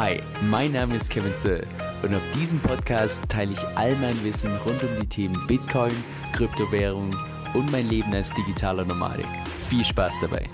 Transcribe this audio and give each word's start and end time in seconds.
Hi, 0.00 0.22
mein 0.42 0.70
Name 0.70 0.94
ist 0.94 1.10
Kevin 1.10 1.34
Zöll 1.34 1.66
und 2.04 2.14
auf 2.14 2.22
diesem 2.32 2.60
Podcast 2.60 3.28
teile 3.28 3.54
ich 3.54 3.66
all 3.76 3.96
mein 3.96 4.22
Wissen 4.22 4.56
rund 4.58 4.80
um 4.84 4.90
die 5.00 5.08
Themen 5.08 5.44
Bitcoin, 5.48 5.90
Kryptowährung 6.32 7.16
und 7.52 7.72
mein 7.72 7.88
Leben 7.88 8.14
als 8.14 8.32
digitaler 8.32 8.84
Nomadik. 8.84 9.26
Viel 9.68 9.84
Spaß 9.84 10.14
dabei! 10.20 10.48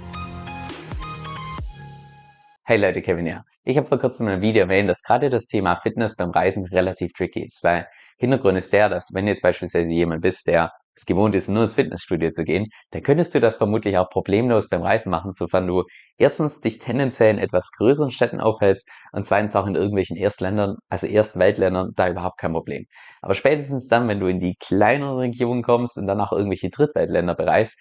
Hey 2.64 2.78
Leute, 2.78 3.02
Kevin 3.02 3.26
hier. 3.26 3.44
Ich 3.64 3.76
habe 3.76 3.86
vor 3.86 3.98
kurzem 3.98 4.28
in 4.28 4.32
einem 4.32 4.42
Video 4.42 4.62
erwähnt, 4.62 4.88
dass 4.88 5.02
gerade 5.02 5.28
das 5.28 5.46
Thema 5.46 5.76
Fitness 5.76 6.16
beim 6.16 6.30
Reisen 6.30 6.64
relativ 6.64 7.12
tricky 7.12 7.44
ist, 7.44 7.62
weil 7.62 7.86
Hintergrund 8.16 8.56
ist 8.56 8.72
der, 8.72 8.88
dass 8.88 9.12
wenn 9.12 9.26
jetzt 9.26 9.42
beispielsweise 9.42 9.90
jemand 9.90 10.22
bist, 10.22 10.46
der 10.46 10.72
es 10.96 11.06
gewohnt 11.06 11.34
ist, 11.34 11.48
nur 11.48 11.64
ins 11.64 11.74
Fitnessstudio 11.74 12.30
zu 12.30 12.44
gehen, 12.44 12.68
dann 12.90 13.02
könntest 13.02 13.34
du 13.34 13.40
das 13.40 13.56
vermutlich 13.56 13.98
auch 13.98 14.08
problemlos 14.08 14.68
beim 14.68 14.82
Reisen 14.82 15.10
machen, 15.10 15.32
sofern 15.32 15.66
du 15.66 15.84
erstens 16.18 16.60
dich 16.60 16.78
tendenziell 16.78 17.30
in 17.30 17.38
etwas 17.38 17.70
größeren 17.76 18.10
Städten 18.10 18.40
aufhältst 18.40 18.88
und 19.12 19.26
zweitens 19.26 19.56
auch 19.56 19.66
in 19.66 19.74
irgendwelchen 19.74 20.16
Erstländern, 20.16 20.76
also 20.88 21.06
Erstweltländern, 21.06 21.90
da 21.94 22.08
überhaupt 22.08 22.38
kein 22.38 22.52
Problem. 22.52 22.84
Aber 23.22 23.34
spätestens 23.34 23.88
dann, 23.88 24.08
wenn 24.08 24.20
du 24.20 24.26
in 24.26 24.40
die 24.40 24.54
kleineren 24.56 25.18
Regionen 25.18 25.62
kommst 25.62 25.98
und 25.98 26.06
dann 26.06 26.20
auch 26.20 26.32
irgendwelche 26.32 26.70
Drittweltländer 26.70 27.34
bereist, 27.34 27.80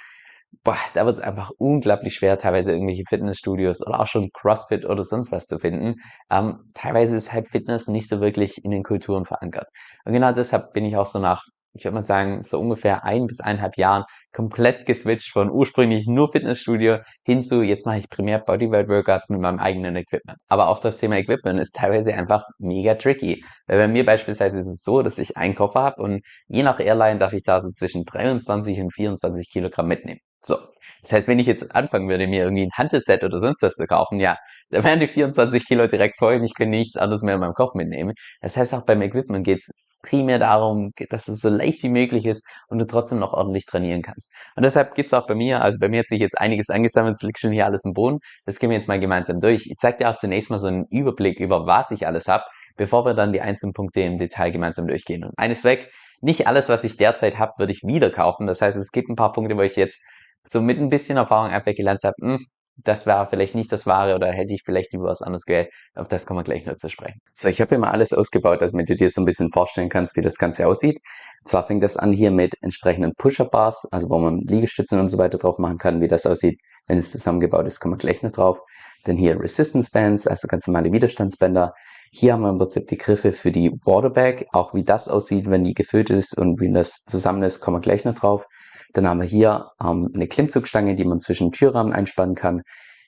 boah, 0.63 0.77
da 0.93 1.05
wird 1.05 1.15
es 1.15 1.21
einfach 1.21 1.51
unglaublich 1.57 2.15
schwer, 2.15 2.37
teilweise 2.37 2.71
irgendwelche 2.71 3.03
Fitnessstudios 3.07 3.85
oder 3.85 3.99
auch 3.99 4.07
schon 4.07 4.29
CrossFit 4.33 4.85
oder 4.85 5.03
sonst 5.03 5.31
was 5.31 5.47
zu 5.47 5.57
finden. 5.57 5.95
Ähm, 6.29 6.69
teilweise 6.73 7.17
ist 7.17 7.33
halt 7.33 7.49
Fitness 7.49 7.87
nicht 7.87 8.07
so 8.07 8.21
wirklich 8.21 8.63
in 8.63 8.71
den 8.71 8.83
Kulturen 8.83 9.25
verankert. 9.25 9.67
Und 10.05 10.13
genau 10.13 10.31
deshalb 10.31 10.73
bin 10.73 10.85
ich 10.85 10.95
auch 10.97 11.07
so 11.07 11.19
nach 11.19 11.43
ich 11.75 11.83
würde 11.83 11.95
mal 11.95 12.01
sagen, 12.03 12.43
so 12.43 12.59
ungefähr 12.59 13.03
ein 13.03 13.25
bis 13.25 13.39
eineinhalb 13.39 13.77
Jahren 13.77 14.03
komplett 14.31 14.85
geswitcht 14.85 15.31
von 15.31 15.49
ursprünglich 15.49 16.05
nur 16.07 16.31
Fitnessstudio 16.31 16.99
hin 17.23 17.41
zu, 17.41 17.63
jetzt 17.63 17.85
mache 17.85 17.97
ich 17.97 18.09
primär 18.09 18.39
Bodyweight 18.39 18.87
Workouts 18.87 19.29
mit 19.29 19.41
meinem 19.41 19.59
eigenen 19.59 19.95
Equipment. 19.95 20.37
Aber 20.47 20.67
auch 20.67 20.79
das 20.79 20.99
Thema 20.99 21.17
Equipment 21.17 21.59
ist 21.59 21.75
teilweise 21.75 22.13
einfach 22.13 22.43
mega 22.59 22.95
tricky. 22.95 23.43
Weil 23.67 23.79
bei 23.79 23.87
mir 23.87 24.05
beispielsweise 24.05 24.59
ist 24.59 24.67
es 24.67 24.83
so, 24.83 25.01
dass 25.01 25.17
ich 25.17 25.35
einen 25.35 25.55
Koffer 25.55 25.81
habe 25.81 26.01
und 26.01 26.21
je 26.47 26.63
nach 26.63 26.79
Airline 26.79 27.19
darf 27.19 27.33
ich 27.33 27.43
da 27.43 27.59
so 27.61 27.69
zwischen 27.71 28.05
23 28.05 28.79
und 28.79 28.93
24 28.93 29.49
Kilogramm 29.51 29.87
mitnehmen. 29.87 30.19
So. 30.41 30.57
Das 31.01 31.11
heißt, 31.11 31.27
wenn 31.27 31.39
ich 31.39 31.47
jetzt 31.47 31.75
anfangen 31.75 32.07
würde, 32.07 32.27
mir 32.27 32.43
irgendwie 32.43 32.63
ein 32.63 32.71
Hantelset 32.77 33.23
oder 33.23 33.39
sonst 33.41 33.61
was 33.61 33.73
zu 33.73 33.85
kaufen, 33.85 34.19
ja, 34.19 34.37
da 34.69 34.83
wären 34.83 34.99
die 35.01 35.07
24 35.07 35.65
Kilo 35.65 35.87
direkt 35.87 36.17
voll 36.17 36.35
und 36.35 36.43
ich 36.45 36.53
könnte 36.55 36.77
nichts 36.77 36.97
anderes 36.97 37.23
mehr 37.23 37.35
in 37.35 37.41
meinem 37.41 37.53
Kopf 37.53 37.75
mitnehmen. 37.75 38.13
Das 38.41 38.55
heißt, 38.57 38.73
auch 38.73 38.85
beim 38.85 39.01
Equipment 39.01 39.45
geht's 39.45 39.69
primär 40.03 40.37
darum, 40.37 40.91
dass 41.09 41.27
es 41.27 41.39
so 41.39 41.49
leicht 41.49 41.81
wie 41.81 41.89
möglich 41.89 42.25
ist 42.25 42.47
und 42.67 42.77
du 42.77 42.85
trotzdem 42.85 43.19
noch 43.19 43.33
ordentlich 43.33 43.65
trainieren 43.65 44.03
kannst. 44.03 44.31
Und 44.55 44.63
deshalb 44.63 44.93
gibt's 44.93 45.13
auch 45.13 45.25
bei 45.25 45.33
mir, 45.33 45.61
also 45.61 45.79
bei 45.79 45.89
mir 45.89 46.01
hat 46.01 46.07
sich 46.07 46.19
jetzt 46.19 46.39
einiges 46.39 46.69
angesammelt, 46.69 47.15
es 47.15 47.23
liegt 47.23 47.39
schon 47.39 47.51
hier 47.51 47.65
alles 47.65 47.85
im 47.85 47.93
Boden. 47.93 48.19
Das 48.45 48.59
gehen 48.59 48.69
wir 48.69 48.77
jetzt 48.77 48.87
mal 48.87 48.99
gemeinsam 48.99 49.39
durch. 49.39 49.65
Ich 49.65 49.77
zeige 49.77 49.99
dir 49.99 50.09
auch 50.09 50.17
zunächst 50.17 50.51
mal 50.51 50.59
so 50.59 50.67
einen 50.67 50.85
Überblick 50.91 51.39
über 51.39 51.65
was 51.65 51.89
ich 51.89 52.05
alles 52.05 52.27
habe, 52.27 52.43
bevor 52.75 53.05
wir 53.05 53.13
dann 53.15 53.33
die 53.33 53.41
einzelnen 53.41 53.73
Punkte 53.73 54.01
im 54.01 54.17
Detail 54.17 54.51
gemeinsam 54.51 54.87
durchgehen. 54.87 55.23
Und 55.23 55.33
eines 55.37 55.63
weg, 55.63 55.89
nicht 56.21 56.47
alles, 56.47 56.69
was 56.69 56.83
ich 56.83 56.97
derzeit 56.97 57.37
habe, 57.39 57.53
würde 57.57 57.71
ich 57.71 57.83
wieder 57.83 58.09
kaufen. 58.09 58.45
Das 58.45 58.61
heißt, 58.61 58.77
es 58.77 58.91
gibt 58.91 59.09
ein 59.09 59.15
paar 59.15 59.33
Punkte, 59.33 59.57
wo 59.57 59.61
ich 59.61 59.75
jetzt 59.75 60.01
so 60.43 60.61
mit 60.61 60.77
ein 60.79 60.89
bisschen 60.89 61.17
Erfahrung 61.17 61.51
einfach 61.51 61.73
gelernt 61.73 62.03
habe, 62.03 62.15
hm, 62.21 62.45
das 62.77 63.05
wäre 63.05 63.27
vielleicht 63.29 63.55
nicht 63.55 63.71
das 63.71 63.85
Wahre 63.85 64.15
oder 64.15 64.31
hätte 64.31 64.53
ich 64.53 64.63
vielleicht 64.65 64.93
lieber 64.93 65.05
was 65.05 65.21
anderes 65.21 65.45
gewählt. 65.45 65.69
Auf 65.95 66.07
das 66.07 66.25
kommen 66.25 66.39
wir 66.39 66.43
gleich 66.43 66.65
noch 66.65 66.75
zu 66.75 66.89
sprechen. 66.89 67.19
So, 67.31 67.47
ich 67.47 67.61
habe 67.61 67.75
immer 67.75 67.91
alles 67.91 68.13
ausgebaut, 68.13 68.61
damit 68.61 68.89
du 68.89 68.95
dir 68.95 69.09
so 69.09 69.21
ein 69.21 69.25
bisschen 69.25 69.51
vorstellen 69.51 69.89
kannst, 69.89 70.15
wie 70.17 70.21
das 70.21 70.37
Ganze 70.37 70.67
aussieht. 70.67 70.97
Und 71.41 71.47
zwar 71.47 71.63
fängt 71.63 71.83
das 71.83 71.97
an 71.97 72.11
hier 72.11 72.31
mit 72.31 72.55
entsprechenden 72.61 73.13
Pusher-Bars, 73.15 73.87
also 73.91 74.09
wo 74.09 74.17
man 74.19 74.39
Liegestützen 74.39 74.99
und 74.99 75.07
so 75.07 75.17
weiter 75.17 75.37
drauf 75.37 75.59
machen 75.59 75.77
kann. 75.77 76.01
Wie 76.01 76.07
das 76.07 76.25
aussieht, 76.25 76.59
wenn 76.87 76.97
es 76.97 77.11
zusammengebaut 77.11 77.67
ist, 77.67 77.79
kommen 77.79 77.93
wir 77.93 77.99
gleich 77.99 78.23
noch 78.23 78.31
drauf. 78.31 78.61
Dann 79.03 79.17
hier 79.17 79.39
Resistance 79.39 79.91
Bands, 79.91 80.27
also 80.27 80.47
ganz 80.47 80.65
normale 80.67 80.91
Widerstandsbänder. 80.91 81.73
Hier 82.11 82.33
haben 82.33 82.41
wir 82.41 82.49
im 82.49 82.57
Prinzip 82.57 82.87
die 82.87 82.97
Griffe 82.97 83.31
für 83.31 83.51
die 83.51 83.71
Waterbag. 83.85 84.45
Auch 84.51 84.73
wie 84.73 84.83
das 84.83 85.09
aussieht, 85.09 85.49
wenn 85.49 85.63
die 85.63 85.73
gefüllt 85.73 86.09
ist 86.09 86.37
und 86.37 86.59
wie 86.59 86.71
das 86.71 87.03
zusammen 87.05 87.43
ist, 87.43 87.59
kommen 87.59 87.77
wir 87.77 87.81
gleich 87.81 88.05
noch 88.05 88.13
drauf. 88.13 88.45
Dann 88.93 89.07
haben 89.07 89.19
wir 89.19 89.27
hier 89.27 89.71
ähm, 89.81 90.09
eine 90.13 90.27
Klimmzugstange, 90.27 90.95
die 90.95 91.05
man 91.05 91.19
zwischen 91.19 91.51
Türrahmen 91.51 91.93
einspannen 91.93 92.35
kann. 92.35 92.61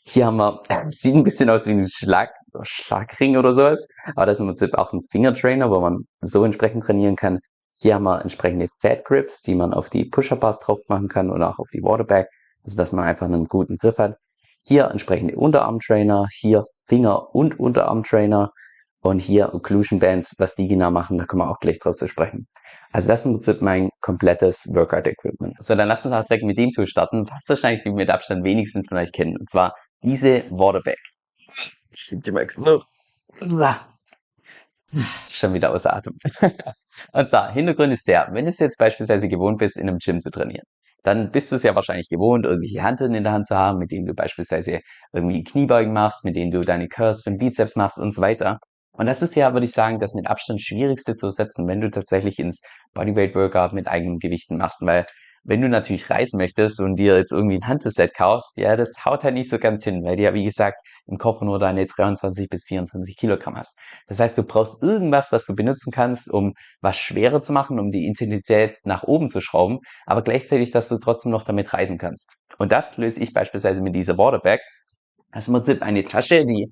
Hier 0.03 0.25
haben 0.25 0.38
wir, 0.38 0.62
äh, 0.69 0.85
sieht 0.90 1.16
ein 1.16 1.23
bisschen 1.23 1.50
aus 1.50 1.66
wie 1.68 1.72
ein 1.72 1.88
Schlag, 1.88 2.31
Schlagring 2.62 3.38
oder 3.38 3.53
sowas, 3.53 3.88
aber 4.16 4.25
das 4.25 4.38
ist 4.38 4.41
im 4.41 4.47
Prinzip 4.47 4.73
auch 4.75 4.94
ein 4.94 5.01
Fingertrainer, 5.01 5.69
wo 5.69 5.79
man 5.79 6.06
so 6.22 6.44
entsprechend 6.44 6.84
trainieren 6.84 7.16
kann. 7.16 7.40
Hier 7.78 7.96
haben 7.96 8.03
wir 8.03 8.22
entsprechende 8.22 8.68
Fat 8.79 9.03
Grips, 9.03 9.41
die 9.41 9.56
man 9.56 9.73
auf 9.73 9.90
die 9.90 10.06
Pusher-Bars 10.06 10.59
drauf 10.59 10.79
machen 10.88 11.09
kann 11.09 11.29
oder 11.29 11.50
auch 11.50 11.59
auf 11.59 11.69
die 11.73 11.81
Waterbag, 11.81 12.28
also 12.63 12.78
dass 12.78 12.94
man 12.94 13.03
einfach 13.03 13.25
einen 13.25 13.46
guten 13.46 13.78
Griff 13.78 13.97
hat. 13.97 14.17
Hier 14.63 14.85
entsprechende 14.85 15.35
Unterarm-Trainer, 15.35 16.28
hier 16.31 16.63
Finger- 16.88 17.35
und 17.35 17.59
Unterarm-Trainer 17.59 18.50
und 19.06 19.20
hier 19.20 19.54
Occlusion 19.54 20.00
Bands, 20.00 20.34
was 20.40 20.56
die 20.56 20.68
genau 20.68 20.90
machen, 20.90 21.20
da 21.20 21.26
kommen 21.26 21.44
wir 21.44 21.52
auch 21.52 21.60
gleich 21.60 21.78
drauf 21.78 21.96
zu 21.96 22.08
sprechen. 22.08 22.48
Also 22.92 23.08
das 23.10 23.24
ist 23.24 23.62
mein 23.62 23.90
komplettes 24.02 24.68
Workout-Equipment. 24.74 25.58
So, 25.60 25.76
dann 25.76 25.88
lass 25.88 26.08
uns 26.08 26.16
auch 26.16 26.24
direkt 26.24 26.44
mit 26.44 26.58
dem 26.58 26.72
Tool 26.72 26.88
starten, 26.88 27.30
was 27.30 27.48
wahrscheinlich 27.48 27.84
die 27.84 27.92
mit 27.92 28.10
Abstand 28.10 28.44
wenigsten 28.44 28.84
von 28.84 28.98
euch 28.98 29.12
kennen. 29.12 29.38
Und 29.38 29.48
zwar 29.48 29.76
diese 30.02 30.46
Waterbag. 30.50 30.98
Ich 31.92 32.16
die 32.18 32.32
mal 32.32 32.48
so. 32.50 32.82
so. 33.40 33.68
Schon 35.30 35.54
wieder 35.54 35.72
außer 35.72 35.94
Atem. 35.94 36.18
Und 37.14 37.30
zwar, 37.30 37.52
Hintergrund 37.54 37.94
ist 37.94 38.08
der, 38.08 38.30
wenn 38.32 38.46
du 38.46 38.50
es 38.50 38.58
jetzt 38.58 38.80
beispielsweise 38.80 39.28
gewohnt 39.28 39.60
bist, 39.60 39.78
in 39.78 39.88
einem 39.88 40.00
Gym 40.00 40.20
zu 40.20 40.32
trainieren, 40.32 40.66
dann 41.04 41.32
bist 41.32 41.52
du 41.52 41.58
es 41.58 41.64
ja 41.64 41.76
wahrscheinlich 41.76 42.10
gewohnt, 42.10 42.46
irgendwelche 42.46 42.82
Handeln 42.82 43.14
in 43.14 43.24
der 43.24 43.34
Hand 43.34 43.46
zu 43.46 43.56
haben, 43.56 43.78
mit 43.78 43.92
denen 43.92 44.08
du 44.08 44.16
beispielsweise 44.16 44.80
irgendwie 45.14 45.44
Kniebeugen 45.44 45.94
machst, 45.94 46.26
mit 46.26 46.36
denen 46.36 46.50
du 46.50 46.62
deine 46.62 46.88
Curls 46.88 47.22
für 47.22 47.30
den 47.30 47.38
Bizeps 47.38 47.76
machst 47.76 48.00
und 48.00 48.12
so 48.12 48.22
weiter. 48.24 48.60
Und 48.98 49.06
das 49.08 49.22
ist 49.22 49.36
ja, 49.36 49.54
würde 49.54 49.66
ich 49.66 49.74
sagen, 49.74 50.00
das 50.00 50.14
mit 50.14 50.28
Abstand 50.28 50.62
schwierigste 50.62 51.16
zu 51.16 51.30
setzen, 51.30 51.68
wenn 51.68 51.82
du 51.82 51.90
tatsächlich 51.90 52.40
ins 52.40 52.62
Bodyweight 52.94 53.36
Workout 53.36 53.74
mit 53.74 53.88
eigenen 53.88 54.20
Gewichten 54.20 54.58
machst, 54.58 54.86
weil 54.86 55.06
wenn 55.46 55.62
du 55.62 55.70
natürlich 55.70 56.10
reisen 56.10 56.38
möchtest 56.38 56.80
und 56.80 56.96
dir 56.96 57.16
jetzt 57.18 57.32
irgendwie 57.32 57.58
ein 57.58 57.68
Hantelset 57.68 58.16
kaufst, 58.16 58.58
ja, 58.58 58.76
das 58.76 59.06
haut 59.06 59.24
halt 59.24 59.36
nicht 59.36 59.50
so 59.50 59.60
ganz 59.60 59.84
hin, 59.84 60.04
weil 60.04 60.16
du 60.18 60.24
ja, 60.24 60.34
wie 60.34 60.44
gesagt, 60.44 60.78
im 61.06 61.20
Koffer 61.20 61.46
nur 61.46 61.60
deine 61.60 61.86
23 61.86 62.50
bis 62.50 62.64
24 62.66 63.16
Kilogramm 63.16 63.56
hast. 63.56 63.80
Das 64.08 64.20
heißt, 64.20 64.38
du 64.40 64.44
brauchst 64.44 64.82
irgendwas, 64.82 65.32
was 65.32 65.46
du 65.46 65.54
benutzen 65.54 65.92
kannst, 65.92 66.32
um 66.32 66.54
was 66.82 66.98
schwerer 66.98 67.42
zu 67.42 67.54
machen, 67.54 67.80
um 67.80 67.92
die 67.92 68.08
Intensität 68.08 68.80
nach 68.86 69.04
oben 69.04 69.30
zu 69.30 69.40
schrauben, 69.40 69.80
aber 70.08 70.24
gleichzeitig, 70.24 70.72
dass 70.72 70.90
du 70.90 70.98
trotzdem 70.98 71.32
noch 71.32 71.44
damit 71.44 71.72
reisen 71.74 72.00
kannst. 72.00 72.34
Und 72.58 72.72
das 72.72 72.98
löse 72.98 73.22
ich 73.22 73.32
beispielsweise 73.32 73.82
mit 73.82 73.94
dieser 73.94 74.18
Waterbag. 74.18 74.60
Das 75.32 75.44
ist 75.44 75.48
im 75.50 75.54
Prinzip 75.54 75.84
eine 75.84 76.04
Tasche, 76.04 76.44
die 76.46 76.72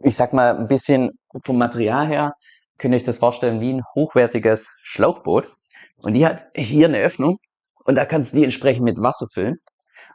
ich 0.00 0.16
sag 0.16 0.32
mal, 0.32 0.56
ein 0.56 0.66
bisschen 0.66 1.10
vom 1.44 1.58
Material 1.58 2.06
her 2.06 2.32
könnt 2.78 2.94
ihr 2.94 2.96
euch 2.96 3.04
das 3.04 3.18
vorstellen 3.18 3.60
wie 3.60 3.72
ein 3.72 3.82
hochwertiges 3.94 4.70
Schlauchboot. 4.82 5.46
Und 5.98 6.14
die 6.14 6.26
hat 6.26 6.44
hier 6.54 6.88
eine 6.88 6.98
Öffnung 6.98 7.38
und 7.84 7.94
da 7.94 8.04
kannst 8.04 8.32
du 8.32 8.38
die 8.38 8.44
entsprechend 8.44 8.84
mit 8.84 8.98
Wasser 8.98 9.26
füllen. 9.32 9.56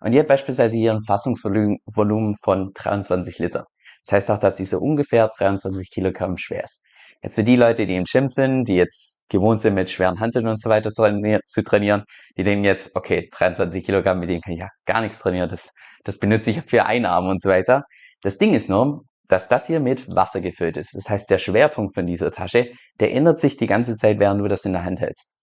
Und 0.01 0.11
die 0.11 0.19
hat 0.19 0.27
beispielsweise 0.27 0.75
hier 0.75 0.93
ein 0.93 1.03
Fassungsvolumen 1.03 2.35
von 2.37 2.71
23 2.73 3.39
Liter. 3.39 3.65
Das 4.03 4.13
heißt 4.13 4.31
auch, 4.31 4.39
dass 4.39 4.57
sie 4.57 4.65
so 4.65 4.79
ungefähr 4.79 5.29
23 5.37 5.89
Kilogramm 5.91 6.37
schwer 6.37 6.63
ist. 6.63 6.85
Jetzt 7.23 7.35
für 7.35 7.43
die 7.43 7.55
Leute, 7.55 7.85
die 7.85 7.95
im 7.95 8.05
Gym 8.05 8.25
sind, 8.25 8.65
die 8.65 8.75
jetzt 8.75 9.25
gewohnt 9.29 9.59
sind, 9.59 9.75
mit 9.75 9.91
schweren 9.91 10.19
Handeln 10.19 10.47
und 10.47 10.59
so 10.59 10.69
weiter 10.71 10.91
zu 10.91 11.63
trainieren, 11.63 12.03
die 12.35 12.41
denken 12.41 12.65
jetzt, 12.65 12.95
okay, 12.95 13.29
23 13.31 13.85
Kilogramm, 13.85 14.19
mit 14.19 14.29
denen 14.29 14.41
kann 14.41 14.53
ich 14.53 14.59
ja 14.59 14.69
gar 14.85 15.01
nichts 15.01 15.19
trainieren, 15.19 15.47
das, 15.47 15.71
das 16.03 16.17
benutze 16.17 16.49
ich 16.49 16.61
für 16.63 16.85
einen 16.85 17.05
Arm 17.05 17.27
und 17.27 17.39
so 17.39 17.49
weiter. 17.49 17.83
Das 18.23 18.39
Ding 18.39 18.55
ist 18.55 18.69
nur, 18.69 19.03
dass 19.31 19.47
das 19.47 19.65
hier 19.67 19.79
mit 19.79 20.13
Wasser 20.13 20.41
gefüllt 20.41 20.75
ist. 20.75 20.93
Das 20.93 21.09
heißt, 21.09 21.29
der 21.29 21.37
Schwerpunkt 21.37 21.93
von 21.93 22.05
dieser 22.05 22.31
Tasche, 22.31 22.71
der 22.99 23.13
ändert 23.13 23.39
sich 23.39 23.55
die 23.55 23.65
ganze 23.65 23.95
Zeit, 23.95 24.19
während 24.19 24.41
du 24.41 24.47
das 24.49 24.65
in 24.65 24.73
der 24.73 24.83
Hand 24.83 24.99
hältst. 24.99 25.33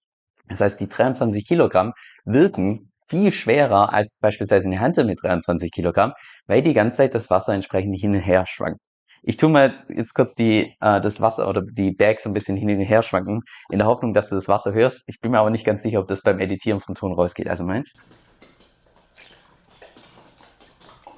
Das 0.47 0.61
heißt, 0.61 0.79
die 0.79 0.89
23 0.89 1.47
Kilogramm 1.47 1.95
wirken 2.27 2.93
viel 3.09 3.33
schwerer 3.33 3.93
als 3.93 4.19
beispielsweise 4.21 4.67
eine 4.67 4.81
Hantel 4.81 5.07
mit 5.07 5.23
23 5.23 5.73
Kilogramm, 5.73 6.13
weil 6.47 6.61
die 6.61 6.75
ganze 6.75 6.99
Zeit 6.99 7.15
das 7.15 7.31
Wasser 7.31 7.55
entsprechend 7.55 7.99
hin 7.99 8.15
und 8.15 8.21
her 8.21 8.45
schwankt. 8.47 8.81
Ich 9.23 9.39
tue 9.39 9.49
mal 9.49 9.69
jetzt, 9.69 9.89
jetzt 9.89 10.13
kurz 10.15 10.35
die, 10.35 10.75
äh, 10.81 11.01
das 11.01 11.23
Wasser 11.23 11.49
oder 11.49 11.63
die 11.63 11.93
Bag 11.93 12.21
so 12.21 12.29
ein 12.29 12.35
bisschen 12.35 12.59
hin 12.59 12.71
und 12.71 12.81
her 12.81 13.01
schwanken, 13.01 13.41
in 13.71 13.79
der 13.79 13.87
Hoffnung, 13.87 14.13
dass 14.13 14.29
du 14.29 14.35
das 14.35 14.49
Wasser 14.49 14.75
hörst. 14.75 15.09
Ich 15.09 15.21
bin 15.21 15.31
mir 15.31 15.39
aber 15.39 15.51
nicht 15.51 15.65
ganz 15.65 15.83
sicher, 15.83 16.01
ob 16.01 16.09
das 16.09 16.21
beim 16.23 16.39
Editieren 16.41 16.81
vom 16.81 16.95
Ton 16.95 17.15
rausgeht. 17.15 17.49
Also 17.49 17.65
Mensch. 17.65 17.91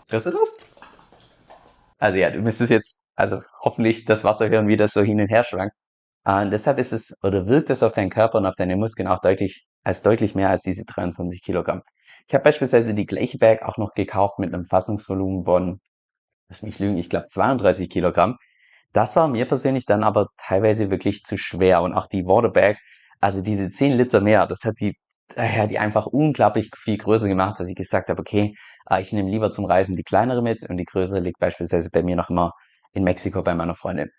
Hörst 0.09 0.27
du 0.27 0.31
das? 0.31 0.70
Also 2.01 2.19
ja, 2.19 2.31
du 2.31 2.41
müsstest 2.41 2.71
jetzt 2.71 2.97
also 3.15 3.41
hoffentlich 3.61 4.07
das 4.07 4.25
Wasser 4.25 4.49
hören, 4.49 4.69
wie 4.69 4.77
das 4.77 4.93
so 4.93 5.03
hin 5.03 5.21
und 5.21 5.29
her 5.29 5.45
schwankt. 5.45 5.77
Und 6.25 6.51
deshalb 6.51 6.79
ist 6.79 6.93
es 6.93 7.15
oder 7.23 7.47
wirkt 7.47 7.71
es 7.71 7.83
auf 7.83 7.93
deinen 7.95 8.11
Körper 8.11 8.39
und 8.39 8.47
auf 8.47 8.57
deine 8.57 8.77
Muskeln 8.77 9.09
auch 9.09 9.21
deutlich 9.21 9.67
als 9.85 10.03
deutlich 10.03 10.35
mehr 10.35 10.51
als 10.51 10.63
diese 10.63 10.85
23 10.85 11.43
Kilogramm. 11.43 11.83
Ich 12.29 12.35
habe 12.35 12.45
beispielsweise 12.45 12.95
die 12.95 13.07
gleiche 13.07 13.39
Bag 13.39 13.63
auch 13.63 13.77
noch 13.79 13.95
gekauft 13.95 14.39
mit 14.39 14.53
einem 14.55 14.65
Fassungsvolumen 14.65 15.45
von, 15.45 15.81
lass 16.49 16.63
mich 16.63 16.79
lügen, 16.79 16.99
ich 16.99 17.11
glaube 17.11 17.27
32 17.29 17.91
Kilogramm. 17.91 18.37
Das 18.93 19.17
war 19.17 19.29
mir 19.29 19.47
persönlich 19.47 19.87
dann 19.87 20.05
aber 20.05 20.29
teilweise 20.37 20.91
wirklich 20.91 21.23
zu 21.25 21.39
schwer 21.39 21.83
und 21.83 21.95
auch 21.95 22.07
die 22.07 22.25
Waterbag, 22.27 22.77
also 23.21 23.43
diese 23.43 23.71
10 23.71 23.93
Liter 23.93 24.21
mehr, 24.21 24.47
das 24.47 24.65
hat 24.65 24.75
die 24.81 24.97
daher 25.37 25.67
die 25.67 25.79
einfach 25.79 26.07
unglaublich 26.07 26.71
viel 26.77 26.99
größer 26.99 27.29
gemacht, 27.29 27.59
dass 27.61 27.69
ich 27.69 27.77
gesagt 27.77 28.11
habe, 28.11 28.21
okay, 28.21 28.55
äh, 28.89 29.01
ich 29.01 29.13
nehme 29.13 29.31
lieber 29.31 29.51
zum 29.51 29.65
Reisen 29.65 29.97
die 29.97 30.03
kleinere 30.03 30.43
mit 30.43 30.69
und 30.69 30.77
die 30.77 30.85
größere 30.85 31.21
liegt 31.21 31.39
beispielsweise 31.39 31.91
bei 31.93 32.03
mir 32.03 32.17
noch 32.17 32.31
immer 32.31 32.53
in 32.93 33.05
Mexiko 33.05 33.43
bei 33.43 33.55
meiner 33.55 33.75
Freundin. 33.75 34.11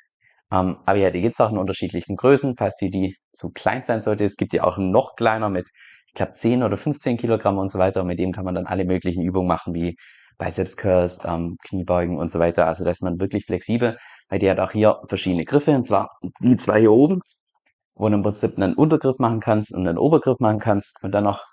Ähm, 0.51 0.77
aber 0.85 0.97
ja, 0.97 1.11
die 1.11 1.21
gibt's 1.21 1.39
auch 1.41 1.51
in 1.51 1.57
unterschiedlichen 1.57 2.15
Größen, 2.17 2.55
falls 2.57 2.75
die, 2.77 2.89
die 2.89 3.15
zu 3.31 3.51
klein 3.51 3.83
sein 3.83 4.01
sollte. 4.01 4.25
Es 4.25 4.35
gibt 4.35 4.53
die 4.53 4.61
auch 4.61 4.77
noch 4.77 5.15
kleiner 5.15 5.49
mit, 5.49 5.69
ich 6.07 6.13
glaube, 6.13 6.33
10 6.33 6.63
oder 6.63 6.77
15 6.77 7.17
Kilogramm 7.17 7.57
und 7.57 7.71
so 7.71 7.79
weiter. 7.79 8.01
Und 8.01 8.07
mit 8.07 8.19
dem 8.19 8.31
kann 8.33 8.45
man 8.45 8.55
dann 8.55 8.65
alle 8.65 8.85
möglichen 8.85 9.23
Übungen 9.23 9.47
machen, 9.47 9.73
wie 9.73 9.95
Biceps 10.37 10.75
Curls, 10.75 11.21
ähm, 11.25 11.57
Kniebeugen 11.67 12.17
und 12.17 12.31
so 12.31 12.39
weiter. 12.39 12.67
Also 12.67 12.83
da 12.83 12.91
ist 12.91 13.03
man 13.03 13.19
wirklich 13.19 13.45
flexibel, 13.45 13.97
weil 14.29 14.39
die 14.39 14.49
hat 14.49 14.59
auch 14.59 14.71
hier 14.71 14.99
verschiedene 15.07 15.45
Griffe, 15.45 15.71
und 15.71 15.85
zwar 15.85 16.09
die 16.41 16.57
zwei 16.57 16.79
hier 16.81 16.91
oben, 16.91 17.21
wo 18.01 18.09
du 18.09 18.15
im 18.15 18.23
Prinzip 18.23 18.57
einen 18.57 18.73
Untergriff 18.73 19.19
machen 19.19 19.39
kannst 19.39 19.73
und 19.75 19.87
einen 19.87 19.99
Obergriff 19.99 20.39
machen 20.39 20.57
kannst 20.57 21.03
und 21.03 21.11
dann 21.11 21.23
noch 21.23 21.45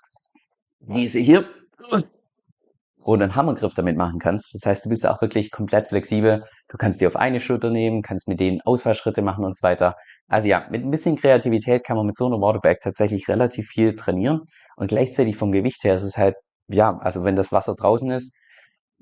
diese 0.79 1.19
hier, 1.19 1.47
du 1.91 3.13
einen 3.13 3.35
Hammergriff 3.35 3.75
damit 3.75 3.95
machen 3.97 4.17
kannst. 4.17 4.55
Das 4.55 4.65
heißt, 4.65 4.85
du 4.85 4.89
bist 4.89 5.05
auch 5.05 5.21
wirklich 5.21 5.51
komplett 5.51 5.89
flexibel. 5.89 6.43
Du 6.67 6.77
kannst 6.77 7.01
die 7.01 7.07
auf 7.07 7.15
eine 7.15 7.39
Schulter 7.39 7.69
nehmen, 7.69 8.01
kannst 8.01 8.27
mit 8.27 8.39
denen 8.39 8.61
Ausfallschritte 8.61 9.21
machen 9.21 9.45
und 9.45 9.55
so 9.55 9.61
weiter. 9.61 9.95
Also 10.27 10.47
ja, 10.47 10.65
mit 10.71 10.83
ein 10.83 10.89
bisschen 10.89 11.17
Kreativität 11.17 11.83
kann 11.83 11.97
man 11.97 12.07
mit 12.07 12.17
so 12.17 12.25
einer 12.25 12.41
Waterbag 12.41 12.77
tatsächlich 12.81 13.27
relativ 13.27 13.67
viel 13.67 13.95
trainieren 13.95 14.41
und 14.75 14.87
gleichzeitig 14.87 15.37
vom 15.37 15.51
Gewicht 15.51 15.83
her 15.83 15.95
ist 15.95 16.03
es 16.03 16.17
halt, 16.17 16.35
ja, 16.67 16.97
also 16.97 17.23
wenn 17.23 17.35
das 17.35 17.51
Wasser 17.51 17.75
draußen 17.75 18.09
ist, 18.09 18.35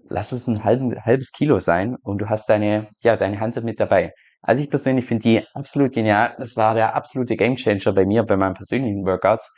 lass 0.09 0.33
es 0.33 0.47
ein 0.47 0.65
halb, 0.65 0.81
halbes 1.05 1.31
Kilo 1.31 1.59
sein 1.59 1.95
und 2.01 2.21
du 2.21 2.29
hast 2.29 2.49
deine, 2.49 2.89
ja, 3.01 3.15
deine 3.15 3.39
Handset 3.39 3.63
mit 3.63 3.79
dabei. 3.79 4.11
Also 4.41 4.61
ich 4.61 4.69
persönlich 4.69 5.05
finde 5.05 5.23
die 5.23 5.45
absolut 5.53 5.93
genial. 5.93 6.35
Das 6.39 6.55
war 6.55 6.73
der 6.73 6.95
absolute 6.95 7.35
Gamechanger 7.35 7.93
bei 7.93 8.05
mir, 8.05 8.23
bei 8.23 8.37
meinen 8.37 8.53
persönlichen 8.53 9.05
Workouts. 9.05 9.51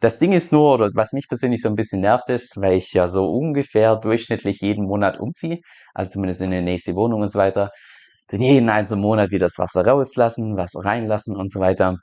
Das 0.00 0.18
Ding 0.18 0.32
ist 0.32 0.52
nur, 0.52 0.74
oder 0.74 0.90
was 0.94 1.12
mich 1.12 1.26
persönlich 1.28 1.62
so 1.62 1.68
ein 1.68 1.74
bisschen 1.74 2.00
nervt 2.00 2.28
ist, 2.28 2.60
weil 2.60 2.74
ich 2.74 2.92
ja 2.92 3.06
so 3.08 3.30
ungefähr 3.30 3.96
durchschnittlich 3.96 4.60
jeden 4.60 4.86
Monat 4.86 5.18
umziehe, 5.18 5.60
also 5.94 6.12
zumindest 6.12 6.42
in 6.42 6.50
die 6.50 6.60
nächste 6.60 6.94
Wohnung 6.94 7.22
und 7.22 7.30
so 7.30 7.38
weiter, 7.38 7.70
dann 8.28 8.42
jeden 8.42 8.68
einzelnen 8.68 9.02
Monat 9.02 9.30
wieder 9.30 9.46
das 9.46 9.58
Wasser 9.58 9.86
rauslassen, 9.86 10.56
Wasser 10.56 10.80
reinlassen 10.84 11.36
und 11.36 11.50
so 11.50 11.60
weiter. 11.60 11.96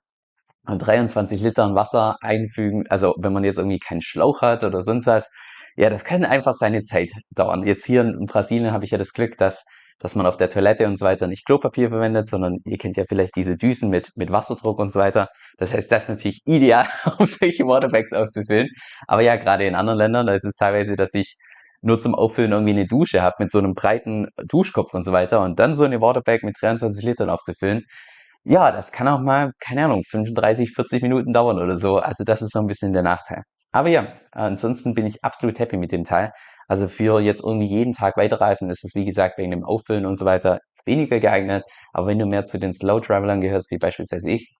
Und 0.66 0.80
23 0.80 1.42
Liter 1.42 1.76
Wasser 1.76 2.16
einfügen, 2.22 2.86
also 2.90 3.14
wenn 3.20 3.34
man 3.34 3.44
jetzt 3.44 3.58
irgendwie 3.58 3.80
keinen 3.80 4.02
Schlauch 4.02 4.42
hat 4.42 4.64
oder 4.64 4.82
sonst 4.82 5.08
was, 5.08 5.30
ja, 5.76 5.90
das 5.90 6.06
kann 6.06 6.24
einfach 6.24 6.54
seine 6.54 6.84
Zeit 6.84 7.12
dauern. 7.32 7.66
Jetzt 7.66 7.86
hier 7.86 8.02
in 8.02 8.26
Brasilien 8.26 8.72
habe 8.72 8.86
ich 8.86 8.92
ja 8.92 8.98
das 8.98 9.14
Glück, 9.14 9.38
dass, 9.38 9.66
dass 10.04 10.16
man 10.16 10.26
auf 10.26 10.36
der 10.36 10.50
Toilette 10.50 10.86
und 10.86 10.98
so 10.98 11.06
weiter 11.06 11.28
nicht 11.28 11.46
Klopapier 11.46 11.90
verwendet, 11.90 12.28
sondern 12.28 12.58
ihr 12.66 12.78
kennt 12.78 12.98
ja 12.98 13.06
vielleicht 13.08 13.38
diese 13.38 13.56
Düsen 13.56 13.90
mit, 13.90 14.12
mit 14.16 14.32
Wasserdruck 14.32 14.78
und 14.80 14.92
so 14.92 15.00
weiter. 15.00 15.30
Das 15.58 15.74
heißt, 15.74 15.90
das 15.90 16.04
ist 16.04 16.10
natürlich 16.10 16.42
ideal, 16.46 16.88
um 17.20 17.26
solche 17.26 17.66
Waterbags 17.66 18.12
aufzufüllen. 18.12 18.68
Aber 19.08 19.22
ja, 19.22 19.38
gerade 19.38 19.66
in 19.66 19.76
anderen 19.76 19.98
Ländern, 19.98 20.28
da 20.28 20.34
ist 20.34 20.44
es 20.44 20.58
teilweise, 20.58 20.98
dass 20.98 21.14
ich 21.14 21.38
nur 21.82 22.00
zum 22.00 22.16
Auffüllen 22.16 22.52
irgendwie 22.52 22.74
eine 22.74 22.86
Dusche 22.86 23.22
habe 23.22 23.36
mit 23.40 23.50
so 23.50 23.60
einem 23.60 23.76
breiten 23.76 24.28
Duschkopf 24.46 24.94
und 24.94 25.06
so 25.06 25.14
weiter 25.14 25.42
und 25.42 25.60
dann 25.60 25.74
so 25.74 25.86
eine 25.86 26.02
Waterbag 26.02 26.40
mit 26.44 26.56
23 26.60 27.04
Litern 27.06 27.30
aufzufüllen. 27.30 27.84
Ja, 28.44 28.74
das 28.74 28.92
kann 28.92 29.08
auch 29.08 29.22
mal, 29.22 29.52
keine 29.62 29.86
Ahnung, 29.86 30.04
35, 30.06 30.74
40 30.74 31.02
Minuten 31.02 31.32
dauern 31.32 31.60
oder 31.60 31.78
so. 31.78 32.00
Also 32.00 32.26
das 32.26 32.42
ist 32.42 32.52
so 32.52 32.60
ein 32.60 32.68
bisschen 32.68 32.92
der 32.92 33.04
Nachteil. 33.04 33.44
Aber 33.72 33.88
ja, 33.88 34.14
ansonsten 34.32 34.94
bin 34.96 35.06
ich 35.06 35.24
absolut 35.24 35.60
happy 35.60 35.78
mit 35.78 35.94
dem 35.94 36.04
Teil. 36.04 36.32
Also 36.68 36.88
für 36.88 37.20
jetzt 37.20 37.44
irgendwie 37.44 37.68
jeden 37.68 37.94
Tag 37.94 38.18
weiterreisen 38.18 38.70
ist 38.70 38.84
es, 38.84 38.96
wie 38.96 39.06
gesagt, 39.06 39.38
wegen 39.38 39.52
dem 39.52 39.64
Auffüllen 39.64 40.06
und 40.06 40.18
so 40.18 40.26
weiter 40.26 40.60
weniger 40.86 41.20
geeignet. 41.20 41.64
Aber 41.94 42.08
wenn 42.08 42.20
du 42.20 42.26
mehr 42.26 42.46
zu 42.46 42.60
den 42.60 42.74
Slow 42.74 43.00
Travelern 43.02 43.42
gehörst, 43.42 43.72
wie 43.72 43.78
beispielsweise 43.78 44.32
ich, 44.32 44.56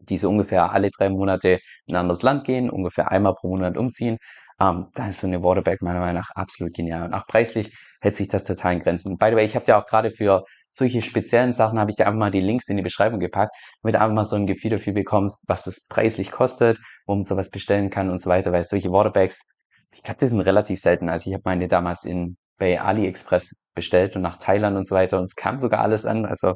die 0.00 0.18
so 0.18 0.28
ungefähr 0.28 0.72
alle 0.72 0.90
drei 0.90 1.08
Monate 1.08 1.60
in 1.86 1.94
ein 1.94 2.00
anderes 2.00 2.22
Land 2.22 2.44
gehen, 2.44 2.70
ungefähr 2.70 3.10
einmal 3.10 3.34
pro 3.34 3.48
Monat 3.48 3.76
umziehen, 3.76 4.18
ähm, 4.60 4.88
da 4.94 5.08
ist 5.08 5.20
so 5.20 5.26
eine 5.26 5.42
Waterbag 5.42 5.78
meiner 5.80 6.00
Meinung 6.00 6.22
nach 6.22 6.30
absolut 6.34 6.74
genial. 6.74 7.04
Und 7.04 7.14
auch 7.14 7.26
preislich 7.26 7.74
hält 8.00 8.14
sich 8.14 8.28
das 8.28 8.44
total 8.44 8.74
in 8.74 8.80
Grenzen. 8.80 9.16
By 9.18 9.28
the 9.30 9.36
way, 9.36 9.44
ich 9.44 9.56
habe 9.56 9.64
ja 9.66 9.80
auch 9.80 9.86
gerade 9.86 10.10
für 10.12 10.44
solche 10.68 11.02
speziellen 11.02 11.52
Sachen, 11.52 11.78
habe 11.78 11.90
ich 11.90 11.96
dir 11.96 12.06
einfach 12.06 12.18
mal 12.18 12.30
die 12.30 12.40
Links 12.40 12.68
in 12.68 12.76
die 12.76 12.82
Beschreibung 12.82 13.20
gepackt, 13.20 13.56
damit 13.82 13.94
du 13.94 14.00
einfach 14.00 14.14
mal 14.14 14.24
so 14.24 14.36
ein 14.36 14.46
Gefühl 14.46 14.70
dafür 14.70 14.92
bekommst, 14.92 15.44
was 15.48 15.64
das 15.64 15.86
preislich 15.88 16.30
kostet, 16.30 16.78
wo 17.06 17.14
man 17.14 17.24
sowas 17.24 17.50
bestellen 17.50 17.90
kann 17.90 18.10
und 18.10 18.20
so 18.20 18.30
weiter. 18.30 18.52
Weil 18.52 18.64
solche 18.64 18.90
Waterbags, 18.90 19.46
ich 19.94 20.02
glaube, 20.02 20.18
die 20.20 20.26
sind 20.26 20.40
relativ 20.40 20.80
selten. 20.80 21.08
Also 21.08 21.30
ich 21.30 21.34
habe 21.34 21.42
meine 21.46 21.68
damals 21.68 22.04
in 22.04 22.36
bei 22.58 22.80
AliExpress 22.80 23.64
bestellt 23.74 24.16
und 24.16 24.22
nach 24.22 24.36
Thailand 24.36 24.76
und 24.76 24.86
so 24.86 24.94
weiter 24.94 25.18
und 25.18 25.24
es 25.24 25.34
kam 25.34 25.58
sogar 25.58 25.80
alles 25.80 26.06
an. 26.06 26.24
Also 26.24 26.54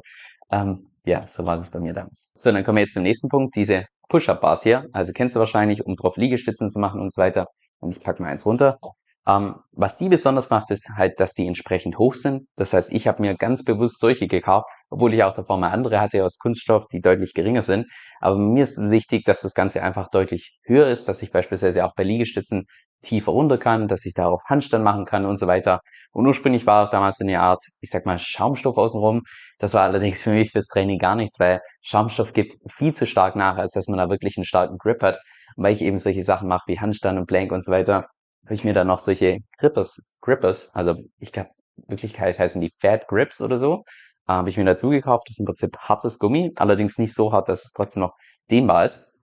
ähm, 0.51 0.87
ja, 1.05 1.25
so 1.25 1.45
war 1.45 1.57
das 1.57 1.71
bei 1.71 1.79
mir 1.79 1.93
damals. 1.93 2.31
So, 2.35 2.51
dann 2.51 2.63
kommen 2.63 2.77
wir 2.77 2.83
jetzt 2.83 2.93
zum 2.93 3.03
nächsten 3.03 3.29
Punkt, 3.29 3.55
diese 3.55 3.85
Push-Up-Bars 4.09 4.63
hier. 4.63 4.87
Also 4.91 5.13
kennst 5.13 5.35
du 5.35 5.39
wahrscheinlich, 5.39 5.85
um 5.85 5.95
drauf 5.95 6.17
Liegestützen 6.17 6.69
zu 6.69 6.79
machen 6.79 7.01
und 7.01 7.13
so 7.13 7.21
weiter. 7.21 7.47
Und 7.79 7.95
ich 7.95 8.03
packe 8.03 8.21
mal 8.21 8.29
eins 8.29 8.45
runter. 8.45 8.79
Ähm, 9.29 9.55
was 9.73 9.97
die 9.97 10.09
besonders 10.09 10.49
macht, 10.49 10.71
ist 10.71 10.89
halt, 10.95 11.19
dass 11.19 11.33
die 11.33 11.45
entsprechend 11.45 11.99
hoch 11.99 12.15
sind. 12.15 12.47
Das 12.55 12.73
heißt, 12.73 12.91
ich 12.93 13.07
habe 13.07 13.21
mir 13.21 13.35
ganz 13.35 13.63
bewusst 13.63 13.99
solche 13.99 14.27
gekauft, 14.27 14.65
obwohl 14.89 15.13
ich 15.13 15.23
auch 15.23 15.33
davor 15.33 15.57
mal 15.57 15.69
andere 15.69 15.99
hatte 15.99 16.23
aus 16.25 16.37
Kunststoff, 16.39 16.85
die 16.91 16.99
deutlich 16.99 17.33
geringer 17.33 17.61
sind. 17.61 17.85
Aber 18.21 18.37
mir 18.37 18.63
ist 18.63 18.79
wichtig, 18.79 19.25
dass 19.25 19.41
das 19.41 19.53
Ganze 19.53 19.83
einfach 19.83 20.09
deutlich 20.09 20.57
höher 20.63 20.87
ist, 20.87 21.07
dass 21.07 21.21
ich 21.21 21.31
beispielsweise 21.31 21.85
auch 21.85 21.93
bei 21.95 22.03
Liegestützen 22.03 22.65
tiefer 23.03 23.31
runter 23.31 23.57
kann, 23.57 23.87
dass 23.87 24.05
ich 24.05 24.13
darauf 24.13 24.41
Handstand 24.47 24.83
machen 24.83 25.05
kann 25.05 25.25
und 25.25 25.37
so 25.37 25.47
weiter. 25.47 25.81
Und 26.11 26.25
ursprünglich 26.25 26.65
war 26.65 26.87
auch 26.87 26.89
damals 26.89 27.21
eine 27.21 27.39
Art, 27.39 27.63
ich 27.81 27.91
sag 27.91 28.05
mal, 28.05 28.17
Schaumstoff 28.19 28.77
außenrum. 28.77 29.21
Das 29.59 29.73
war 29.73 29.83
allerdings 29.83 30.23
für 30.23 30.31
mich 30.31 30.51
fürs 30.51 30.67
Training 30.67 30.97
gar 30.97 31.15
nichts, 31.15 31.39
weil 31.39 31.61
Schaumstoff 31.81 32.33
gibt 32.33 32.53
viel 32.71 32.93
zu 32.93 33.05
stark 33.05 33.35
nach, 33.35 33.57
als 33.57 33.73
dass 33.73 33.87
man 33.87 33.99
da 33.99 34.09
wirklich 34.09 34.37
einen 34.37 34.45
starken 34.45 34.77
Grip 34.77 35.03
hat. 35.03 35.19
Weil 35.55 35.73
ich 35.73 35.81
eben 35.81 35.97
solche 35.99 36.23
Sachen 36.23 36.47
mache 36.47 36.63
wie 36.67 36.79
Handstand 36.79 37.19
und 37.19 37.27
Plank 37.27 37.51
und 37.51 37.65
so 37.65 37.71
weiter, 37.71 38.07
habe 38.45 38.55
ich 38.55 38.63
mir 38.63 38.73
dann 38.73 38.87
noch 38.87 38.97
solche 38.97 39.39
Grippers, 39.57 40.01
Grippers, 40.21 40.73
also 40.73 40.95
ich 41.19 41.31
glaube, 41.31 41.49
Wirklichkeit 41.87 42.37
heißen 42.39 42.61
die 42.61 42.71
Fat 42.79 43.07
Grips 43.07 43.41
oder 43.41 43.59
so, 43.59 43.83
äh, 44.27 44.33
habe 44.33 44.49
ich 44.49 44.57
mir 44.57 44.65
dazu 44.65 44.89
gekauft. 44.89 45.27
Das 45.27 45.35
ist 45.35 45.39
im 45.39 45.45
Prinzip 45.45 45.77
hartes 45.77 46.19
Gummi, 46.19 46.51
allerdings 46.55 46.97
nicht 46.97 47.13
so 47.13 47.31
hart, 47.31 47.49
dass 47.49 47.65
es 47.65 47.71
trotzdem 47.71 48.01
noch 48.01 48.13
dehnbar 48.51 48.85
ist. 48.85 49.13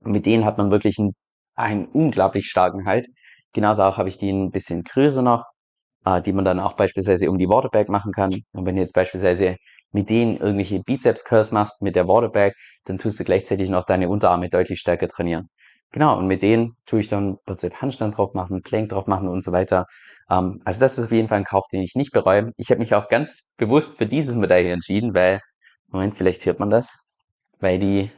Und 0.00 0.12
mit 0.12 0.26
denen 0.26 0.44
hat 0.44 0.58
man 0.58 0.70
wirklich 0.70 0.98
einen, 0.98 1.14
einen 1.54 1.86
unglaublich 1.86 2.46
starken 2.48 2.86
Halt. 2.86 3.06
Genauso 3.52 3.82
auch 3.84 3.98
habe 3.98 4.08
ich 4.08 4.18
die 4.18 4.30
ein 4.30 4.50
bisschen 4.50 4.82
größer 4.84 5.22
noch, 5.22 5.44
äh, 6.04 6.22
die 6.22 6.32
man 6.32 6.44
dann 6.44 6.60
auch 6.60 6.74
beispielsweise 6.74 7.30
um 7.30 7.38
die 7.38 7.48
Waterbag 7.48 7.88
machen 7.88 8.12
kann. 8.12 8.34
Und 8.52 8.66
wenn 8.66 8.76
du 8.76 8.82
jetzt 8.82 8.94
beispielsweise 8.94 9.56
mit 9.92 10.10
denen 10.10 10.36
irgendwelche 10.38 10.80
Bizeps-Curls 10.80 11.52
machst 11.52 11.82
mit 11.82 11.96
der 11.96 12.08
Waterbag, 12.08 12.52
dann 12.84 12.98
tust 12.98 13.18
du 13.20 13.24
gleichzeitig 13.24 13.70
noch 13.70 13.84
deine 13.84 14.08
Unterarme 14.08 14.48
deutlich 14.50 14.78
stärker 14.80 15.08
trainieren. 15.08 15.48
Genau, 15.92 16.18
und 16.18 16.26
mit 16.26 16.42
denen 16.42 16.76
tue 16.86 17.00
ich 17.00 17.08
dann 17.08 17.30
im 17.30 17.38
Prinzip 17.46 17.80
Handstand 17.80 18.16
drauf 18.16 18.34
machen, 18.34 18.62
Plank 18.62 18.90
drauf 18.90 19.06
machen 19.06 19.28
und 19.28 19.42
so 19.42 19.52
weiter. 19.52 19.86
Ähm, 20.30 20.60
also 20.64 20.80
das 20.80 20.98
ist 20.98 21.06
auf 21.06 21.12
jeden 21.12 21.28
Fall 21.28 21.38
ein 21.38 21.44
Kauf, 21.44 21.66
den 21.72 21.82
ich 21.82 21.94
nicht 21.94 22.12
bereue. 22.12 22.50
Ich 22.56 22.70
habe 22.70 22.80
mich 22.80 22.94
auch 22.94 23.08
ganz 23.08 23.52
bewusst 23.56 23.96
für 23.98 24.06
dieses 24.06 24.34
Modell 24.34 24.64
hier 24.64 24.74
entschieden, 24.74 25.14
weil, 25.14 25.40
Moment, 25.88 26.14
vielleicht 26.14 26.44
hört 26.46 26.60
man 26.60 26.70
das, 26.70 27.08
weil 27.60 27.78
die 27.78 28.10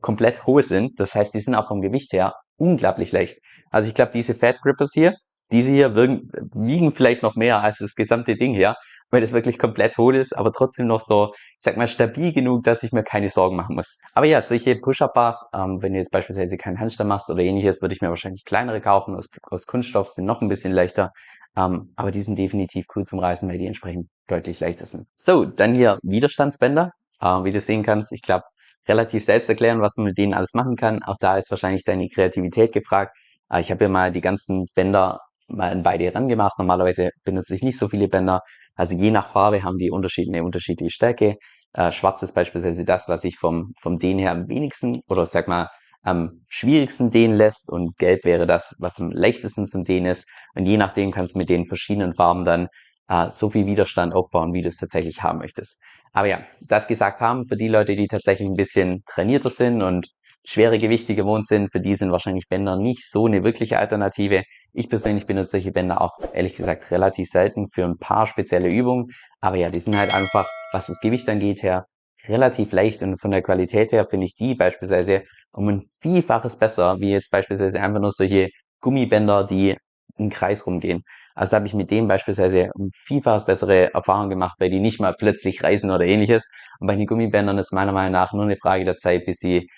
komplett 0.00 0.46
hohe 0.46 0.62
sind. 0.62 0.98
Das 1.00 1.14
heißt, 1.14 1.34
die 1.34 1.40
sind 1.40 1.54
auch 1.54 1.68
vom 1.68 1.80
Gewicht 1.82 2.12
her 2.12 2.34
unglaublich 2.56 3.12
leicht. 3.12 3.38
Also 3.70 3.88
ich 3.88 3.94
glaube, 3.94 4.12
diese 4.12 4.34
Fat 4.34 4.60
Grippers 4.62 4.92
hier, 4.94 5.14
diese 5.52 5.72
hier 5.72 5.94
wiegen, 5.94 6.30
wiegen 6.54 6.92
vielleicht 6.92 7.22
noch 7.22 7.36
mehr 7.36 7.62
als 7.62 7.78
das 7.78 7.94
gesamte 7.94 8.36
Ding 8.36 8.54
hier 8.54 8.74
weil 9.10 9.20
das 9.20 9.32
wirklich 9.32 9.58
komplett 9.58 9.98
hohl 9.98 10.16
ist, 10.16 10.36
aber 10.36 10.52
trotzdem 10.52 10.86
noch 10.86 11.00
so, 11.00 11.32
ich 11.34 11.62
sag 11.62 11.76
mal, 11.76 11.88
stabil 11.88 12.32
genug, 12.32 12.64
dass 12.64 12.82
ich 12.82 12.92
mir 12.92 13.04
keine 13.04 13.30
Sorgen 13.30 13.56
machen 13.56 13.76
muss. 13.76 13.98
Aber 14.14 14.26
ja, 14.26 14.40
solche 14.40 14.76
Push-Up-Bars, 14.76 15.50
ähm, 15.54 15.82
wenn 15.82 15.92
du 15.92 15.98
jetzt 15.98 16.10
beispielsweise 16.10 16.56
keinen 16.56 16.80
Handstand 16.80 17.08
machst 17.08 17.30
oder 17.30 17.42
ähnliches, 17.42 17.82
würde 17.82 17.94
ich 17.94 18.00
mir 18.00 18.08
wahrscheinlich 18.08 18.44
kleinere 18.44 18.80
kaufen, 18.80 19.14
aus, 19.14 19.28
aus 19.42 19.66
Kunststoff, 19.66 20.10
sind 20.10 20.24
noch 20.24 20.40
ein 20.42 20.48
bisschen 20.48 20.72
leichter. 20.72 21.12
Ähm, 21.56 21.92
aber 21.96 22.10
die 22.10 22.22
sind 22.22 22.38
definitiv 22.38 22.86
cool 22.94 23.04
zum 23.04 23.18
Reißen, 23.18 23.48
weil 23.48 23.58
die 23.58 23.66
entsprechend 23.66 24.08
deutlich 24.28 24.60
leichter 24.60 24.86
sind. 24.86 25.06
So, 25.14 25.44
dann 25.44 25.74
hier 25.74 25.98
Widerstandsbänder. 26.02 26.90
Äh, 27.20 27.44
wie 27.44 27.52
du 27.52 27.60
sehen 27.60 27.82
kannst, 27.82 28.12
ich 28.12 28.22
glaube, 28.22 28.44
relativ 28.88 29.24
selbst 29.24 29.48
erklären, 29.48 29.80
was 29.80 29.96
man 29.96 30.06
mit 30.06 30.18
denen 30.18 30.34
alles 30.34 30.54
machen 30.54 30.76
kann. 30.76 31.02
Auch 31.02 31.16
da 31.18 31.38
ist 31.38 31.50
wahrscheinlich 31.50 31.84
deine 31.84 32.08
Kreativität 32.08 32.72
gefragt. 32.72 33.16
Äh, 33.50 33.60
ich 33.60 33.70
habe 33.70 33.84
hier 33.84 33.88
mal 33.88 34.12
die 34.12 34.20
ganzen 34.20 34.66
Bänder 34.74 35.18
mal 35.48 35.72
in 35.72 35.82
beide 35.82 36.14
rangemacht. 36.14 36.58
Normalerweise 36.58 37.10
benutze 37.24 37.54
ich 37.54 37.62
nicht 37.62 37.78
so 37.78 37.88
viele 37.88 38.08
Bänder, 38.08 38.40
also 38.74 38.94
je 38.96 39.10
nach 39.10 39.28
Farbe 39.28 39.62
haben 39.62 39.78
die 39.78 39.90
unterschiedliche, 39.90 40.44
unterschiedliche 40.44 40.90
Stärke. 40.90 41.36
Äh, 41.72 41.92
Schwarz 41.92 42.22
ist 42.22 42.32
beispielsweise 42.32 42.84
das, 42.84 43.08
was 43.08 43.22
sich 43.22 43.36
vom, 43.38 43.72
vom 43.80 43.98
Dehnen 43.98 44.20
her 44.20 44.32
am 44.32 44.48
wenigsten 44.48 45.00
oder 45.08 45.26
sag 45.26 45.48
mal 45.48 45.68
am 46.02 46.44
schwierigsten 46.48 47.10
dehnen 47.10 47.34
lässt 47.34 47.68
und 47.68 47.96
Gelb 47.98 48.24
wäre 48.24 48.46
das, 48.46 48.76
was 48.78 49.00
am 49.00 49.10
leichtesten 49.10 49.66
zum 49.66 49.82
Dehnen 49.82 50.06
ist. 50.06 50.30
Und 50.54 50.66
je 50.66 50.76
nachdem 50.76 51.10
kannst 51.10 51.34
du 51.34 51.38
mit 51.38 51.50
den 51.50 51.66
verschiedenen 51.66 52.14
Farben 52.14 52.44
dann 52.44 52.68
äh, 53.08 53.28
so 53.30 53.50
viel 53.50 53.66
Widerstand 53.66 54.14
aufbauen, 54.14 54.52
wie 54.52 54.62
du 54.62 54.68
es 54.68 54.76
tatsächlich 54.76 55.22
haben 55.22 55.38
möchtest. 55.38 55.82
Aber 56.12 56.28
ja, 56.28 56.40
das 56.60 56.86
gesagt 56.86 57.20
haben, 57.20 57.44
für 57.46 57.56
die 57.56 57.68
Leute, 57.68 57.96
die 57.96 58.06
tatsächlich 58.06 58.48
ein 58.48 58.54
bisschen 58.54 59.02
trainierter 59.06 59.50
sind 59.50 59.82
und 59.82 60.06
schwere 60.46 60.78
Gewichte 60.78 61.14
gewohnt 61.14 61.46
sind, 61.46 61.70
für 61.72 61.80
die 61.80 61.96
sind 61.96 62.12
wahrscheinlich 62.12 62.46
Bänder 62.48 62.76
nicht 62.76 63.08
so 63.08 63.26
eine 63.26 63.44
wirkliche 63.44 63.78
Alternative. 63.78 64.44
Ich 64.72 64.88
persönlich 64.88 65.26
benutze 65.26 65.52
solche 65.52 65.72
Bänder 65.72 66.00
auch 66.00 66.12
ehrlich 66.32 66.54
gesagt 66.54 66.90
relativ 66.90 67.28
selten 67.28 67.66
für 67.68 67.84
ein 67.84 67.98
paar 67.98 68.26
spezielle 68.26 68.68
Übungen. 68.68 69.08
Aber 69.40 69.56
ja, 69.56 69.70
die 69.70 69.80
sind 69.80 69.98
halt 69.98 70.14
einfach, 70.14 70.48
was 70.72 70.86
das 70.86 71.00
Gewicht 71.00 71.28
angeht, 71.28 71.62
her 71.62 71.86
relativ 72.28 72.72
leicht 72.72 73.02
und 73.02 73.20
von 73.20 73.30
der 73.30 73.42
Qualität 73.42 73.92
her 73.92 74.06
finde 74.08 74.26
ich 74.26 74.34
die 74.34 74.54
beispielsweise 74.54 75.22
um 75.52 75.68
ein 75.68 75.82
Vielfaches 76.00 76.56
besser, 76.56 76.96
wie 77.00 77.10
jetzt 77.10 77.30
beispielsweise 77.30 77.80
einfach 77.80 78.00
nur 78.00 78.12
solche 78.12 78.48
Gummibänder, 78.80 79.44
die 79.44 79.76
einen 80.18 80.30
Kreis 80.30 80.66
rumgehen. 80.66 81.02
Also 81.34 81.50
da 81.50 81.56
habe 81.56 81.66
ich 81.66 81.74
mit 81.74 81.90
dem 81.90 82.08
beispielsweise 82.08 82.70
um 82.74 82.88
vielfaches 82.92 83.44
bessere 83.44 83.92
Erfahrungen 83.92 84.30
gemacht, 84.30 84.56
weil 84.58 84.70
die 84.70 84.80
nicht 84.80 85.00
mal 85.00 85.14
plötzlich 85.18 85.62
reisen 85.62 85.90
oder 85.90 86.04
ähnliches. 86.04 86.50
Und 86.80 86.86
bei 86.86 86.96
den 86.96 87.06
Gummibändern 87.06 87.58
ist 87.58 87.72
meiner 87.72 87.92
Meinung 87.92 88.12
nach 88.12 88.32
nur 88.32 88.44
eine 88.44 88.56
Frage 88.56 88.84
der 88.84 88.96
Zeit, 88.96 89.26
bis 89.26 89.38
sie, 89.38 89.68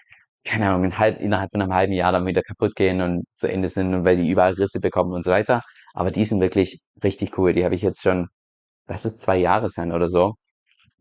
keine 0.44 0.68
Ahnung, 0.70 0.84
innerhalb 0.84 1.50
von 1.52 1.62
einem 1.62 1.74
halben 1.74 1.92
Jahr 1.92 2.12
dann 2.12 2.26
wieder 2.26 2.42
kaputt 2.42 2.74
gehen 2.76 3.02
und 3.02 3.24
zu 3.34 3.50
Ende 3.50 3.68
sind 3.68 3.94
und 3.94 4.04
weil 4.04 4.16
die 4.16 4.28
überall 4.30 4.54
Risse 4.54 4.80
bekommen 4.80 5.12
und 5.12 5.22
so 5.24 5.30
weiter. 5.30 5.60
Aber 5.94 6.10
die 6.10 6.24
sind 6.24 6.40
wirklich 6.40 6.80
richtig 7.02 7.36
cool. 7.38 7.52
Die 7.52 7.64
habe 7.64 7.74
ich 7.74 7.82
jetzt 7.82 8.02
schon, 8.02 8.28
lass 8.88 9.04
es 9.04 9.18
zwei 9.20 9.36
Jahre 9.38 9.68
sein 9.68 9.92
oder 9.92 10.08
so. 10.08 10.34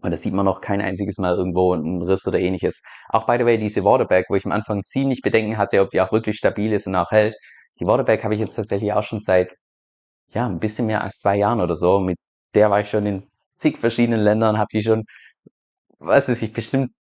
Und 0.01 0.11
das 0.11 0.21
sieht 0.23 0.33
man 0.33 0.45
noch 0.45 0.61
kein 0.61 0.81
einziges 0.81 1.17
Mal 1.17 1.35
irgendwo 1.35 1.73
ein 1.73 2.01
Riss 2.03 2.27
oder 2.27 2.39
ähnliches. 2.39 2.83
Auch 3.09 3.25
by 3.25 3.37
the 3.39 3.45
way, 3.45 3.57
diese 3.57 3.83
Waterbag, 3.83 4.25
wo 4.29 4.35
ich 4.35 4.45
am 4.45 4.51
Anfang 4.51 4.83
ziemlich 4.83 5.21
Bedenken 5.21 5.57
hatte, 5.57 5.81
ob 5.81 5.89
die 5.89 6.01
auch 6.01 6.11
wirklich 6.11 6.37
stabil 6.37 6.73
ist 6.73 6.87
und 6.87 6.95
auch 6.95 7.11
hält. 7.11 7.35
Die 7.79 7.85
Waterbag 7.85 8.23
habe 8.23 8.35
ich 8.35 8.39
jetzt 8.39 8.55
tatsächlich 8.55 8.93
auch 8.93 9.03
schon 9.03 9.19
seit, 9.21 9.51
ja, 10.33 10.47
ein 10.47 10.59
bisschen 10.59 10.87
mehr 10.87 11.03
als 11.03 11.19
zwei 11.19 11.37
Jahren 11.37 11.61
oder 11.61 11.75
so. 11.75 11.99
Mit 11.99 12.17
der 12.55 12.69
war 12.71 12.81
ich 12.81 12.89
schon 12.89 13.05
in 13.05 13.29
zig 13.55 13.77
verschiedenen 13.77 14.21
Ländern, 14.21 14.57
habe 14.57 14.69
die 14.73 14.83
schon, 14.83 15.05
was 15.99 16.29
ist 16.29 16.41
ich, 16.43 16.53
bestimmt, 16.53 16.91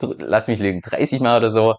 lass 0.00 0.48
mich 0.48 0.58
lügen, 0.60 0.80
30 0.82 1.20
Mal 1.20 1.38
oder 1.38 1.50
so, 1.50 1.74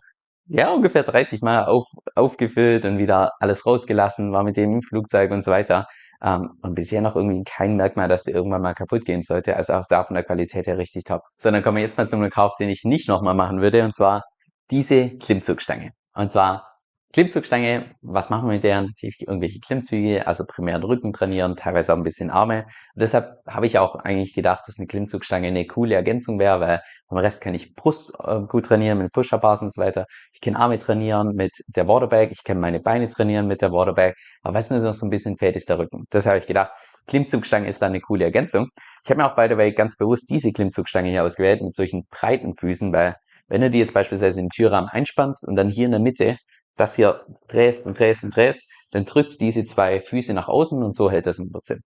ja, 0.50 0.71
ungefähr 0.71 1.03
30 1.03 1.41
Mal 1.41 1.65
auf, 1.65 1.86
aufgefüllt 2.15 2.86
und 2.86 2.97
wieder 2.97 3.33
alles 3.39 3.65
rausgelassen, 3.65 4.31
war 4.31 4.43
mit 4.43 4.57
dem 4.57 4.71
im 4.74 4.81
Flugzeug 4.81 5.31
und 5.31 5.43
so 5.43 5.51
weiter. 5.51 5.88
Ähm, 6.24 6.51
und 6.62 6.75
bisher 6.75 7.01
noch 7.01 7.15
irgendwie 7.15 7.43
kein 7.43 7.75
Merkmal, 7.75 8.07
dass 8.07 8.24
der 8.24 8.33
irgendwann 8.36 8.62
mal 8.62 8.74
kaputt 8.74 9.05
gehen 9.05 9.24
sollte. 9.24 9.55
Also 9.55 9.74
auch 9.74 9.86
da 9.88 10.03
von 10.03 10.15
der 10.15 10.24
Qualität 10.24 10.65
her 10.67 10.77
richtig 10.77 11.03
top. 11.03 11.21
So, 11.38 11.51
dann 11.51 11.62
kommen 11.63 11.77
wir 11.77 11.83
jetzt 11.83 11.97
mal 11.97 12.07
zu 12.07 12.15
einem 12.15 12.29
Kauf, 12.29 12.55
den 12.57 12.69
ich 12.69 12.83
nicht 12.83 13.07
nochmal 13.07 13.36
machen 13.36 13.62
würde. 13.62 13.83
Und 13.83 13.93
zwar 13.93 14.24
diese 14.71 15.17
Klimmzugstange. 15.17 15.91
Und 16.13 16.31
zwar 16.31 16.76
Klimmzugstange, 17.13 17.95
was 18.01 18.29
machen 18.29 18.47
wir 18.47 18.55
mit 18.55 18.63
der? 18.63 18.81
Natürlich 18.81 19.21
irgendwelche 19.25 19.59
Klimmzüge, 19.59 20.27
also 20.27 20.43
primär 20.45 20.77
den 20.77 20.83
Rücken 20.83 21.13
trainieren, 21.13 21.55
teilweise 21.55 21.93
auch 21.93 21.97
ein 21.97 22.03
bisschen 22.03 22.29
Arme. 22.29 22.65
Und 22.95 23.01
deshalb 23.01 23.37
habe 23.47 23.65
ich 23.65 23.79
auch 23.79 23.95
eigentlich 23.95 24.33
gedacht, 24.33 24.63
dass 24.67 24.77
eine 24.77 24.87
Klimmzugstange 24.87 25.47
eine 25.47 25.65
coole 25.65 25.95
Ergänzung 25.95 26.37
wäre, 26.37 26.59
weil 26.59 26.81
beim 27.07 27.19
Rest 27.19 27.41
kann 27.41 27.55
ich 27.55 27.73
Brust 27.75 28.13
äh, 28.23 28.41
gut 28.41 28.65
trainieren 28.65 28.97
mit 28.97 29.13
Push-Up-Bars 29.13 29.61
und 29.61 29.73
so 29.73 29.81
weiter. 29.81 30.05
Ich 30.33 30.41
kann 30.41 30.55
Arme 30.57 30.79
trainieren 30.79 31.33
mit 31.33 31.51
der 31.67 31.87
Waterbag, 31.87 32.29
ich 32.31 32.43
kann 32.43 32.59
meine 32.59 32.81
Beine 32.81 33.07
trainieren 33.07 33.47
mit 33.47 33.61
der 33.61 33.71
Waterbag. 33.71 34.13
Aber 34.43 34.55
was 34.55 34.69
mir 34.69 34.79
noch 34.79 34.93
so 34.93 35.05
ein 35.05 35.09
bisschen 35.09 35.37
fehlt, 35.37 35.55
ist 35.55 35.69
der 35.69 35.79
Rücken. 35.79 36.05
Deshalb 36.11 36.33
habe 36.33 36.39
ich 36.41 36.47
gedacht, 36.47 36.71
Klimmzugstange 37.07 37.69
ist 37.69 37.81
da 37.81 37.85
eine 37.85 38.01
coole 38.01 38.25
Ergänzung. 38.25 38.67
Ich 39.05 39.09
habe 39.09 39.21
mir 39.21 39.31
auch 39.31 39.35
by 39.35 39.47
the 39.49 39.57
way 39.57 39.71
ganz 39.71 39.95
bewusst 39.95 40.29
diese 40.29 40.51
Klimmzugstange 40.51 41.09
hier 41.09 41.23
ausgewählt 41.23 41.61
mit 41.61 41.73
solchen 41.73 42.05
breiten 42.11 42.53
Füßen, 42.53 42.91
weil 42.91 43.15
wenn 43.47 43.61
du 43.61 43.69
die 43.69 43.79
jetzt 43.79 43.93
beispielsweise 43.93 44.41
den 44.41 44.49
Türrahmen 44.49 44.89
einspannst 44.89 45.47
und 45.47 45.55
dann 45.55 45.69
hier 45.69 45.85
in 45.85 45.91
der 45.91 46.01
Mitte 46.01 46.37
das 46.77 46.96
hier 46.96 47.25
drehst 47.48 47.86
und 47.88 48.00
drehst 48.00 48.24
und 48.24 48.36
drehst, 48.36 48.69
dann 48.91 49.05
drückst 49.05 49.41
diese 49.41 49.65
zwei 49.65 50.00
Füße 50.00 50.34
nach 50.34 50.48
außen 50.48 50.81
und 50.84 50.96
so 50.96 51.12
hält 51.12 51.27
das 51.27 51.39
im 51.39 51.51
Prinzip. 51.51 51.79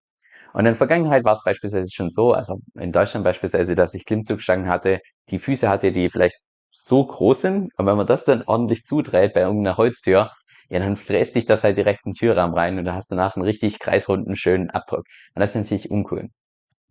Und 0.53 0.61
in 0.61 0.65
der 0.65 0.75
Vergangenheit 0.75 1.23
war 1.23 1.33
es 1.33 1.43
beispielsweise 1.43 1.89
schon 1.91 2.09
so, 2.09 2.33
also 2.33 2.59
in 2.79 2.91
Deutschland 2.91 3.23
beispielsweise, 3.23 3.75
dass 3.75 3.93
ich 3.93 4.05
Klimmzugstangen 4.05 4.67
hatte, 4.67 4.99
die 5.29 5.39
Füße 5.39 5.69
hatte, 5.69 5.91
die 5.91 6.09
vielleicht 6.09 6.35
so 6.69 7.05
groß 7.05 7.41
sind, 7.41 7.69
aber 7.77 7.91
wenn 7.91 7.97
man 7.97 8.07
das 8.07 8.25
dann 8.25 8.43
ordentlich 8.43 8.83
zudreht 8.83 9.33
bei 9.33 9.41
irgendeiner 9.41 9.77
Holztür, 9.77 10.31
ja, 10.69 10.79
dann 10.79 10.95
fräst 10.95 11.33
sich 11.33 11.45
das 11.45 11.63
halt 11.65 11.77
direkt 11.77 12.05
in 12.05 12.13
den 12.13 12.15
Türrahmen 12.17 12.55
rein 12.55 12.79
und 12.79 12.85
da 12.85 12.95
hast 12.95 13.11
du 13.11 13.15
danach 13.15 13.35
einen 13.35 13.43
richtig 13.45 13.79
kreisrunden, 13.79 14.37
schönen 14.37 14.69
Abdruck. 14.69 15.03
Und 15.35 15.39
das 15.41 15.51
ist 15.51 15.55
natürlich 15.57 15.91
uncool. 15.91 16.29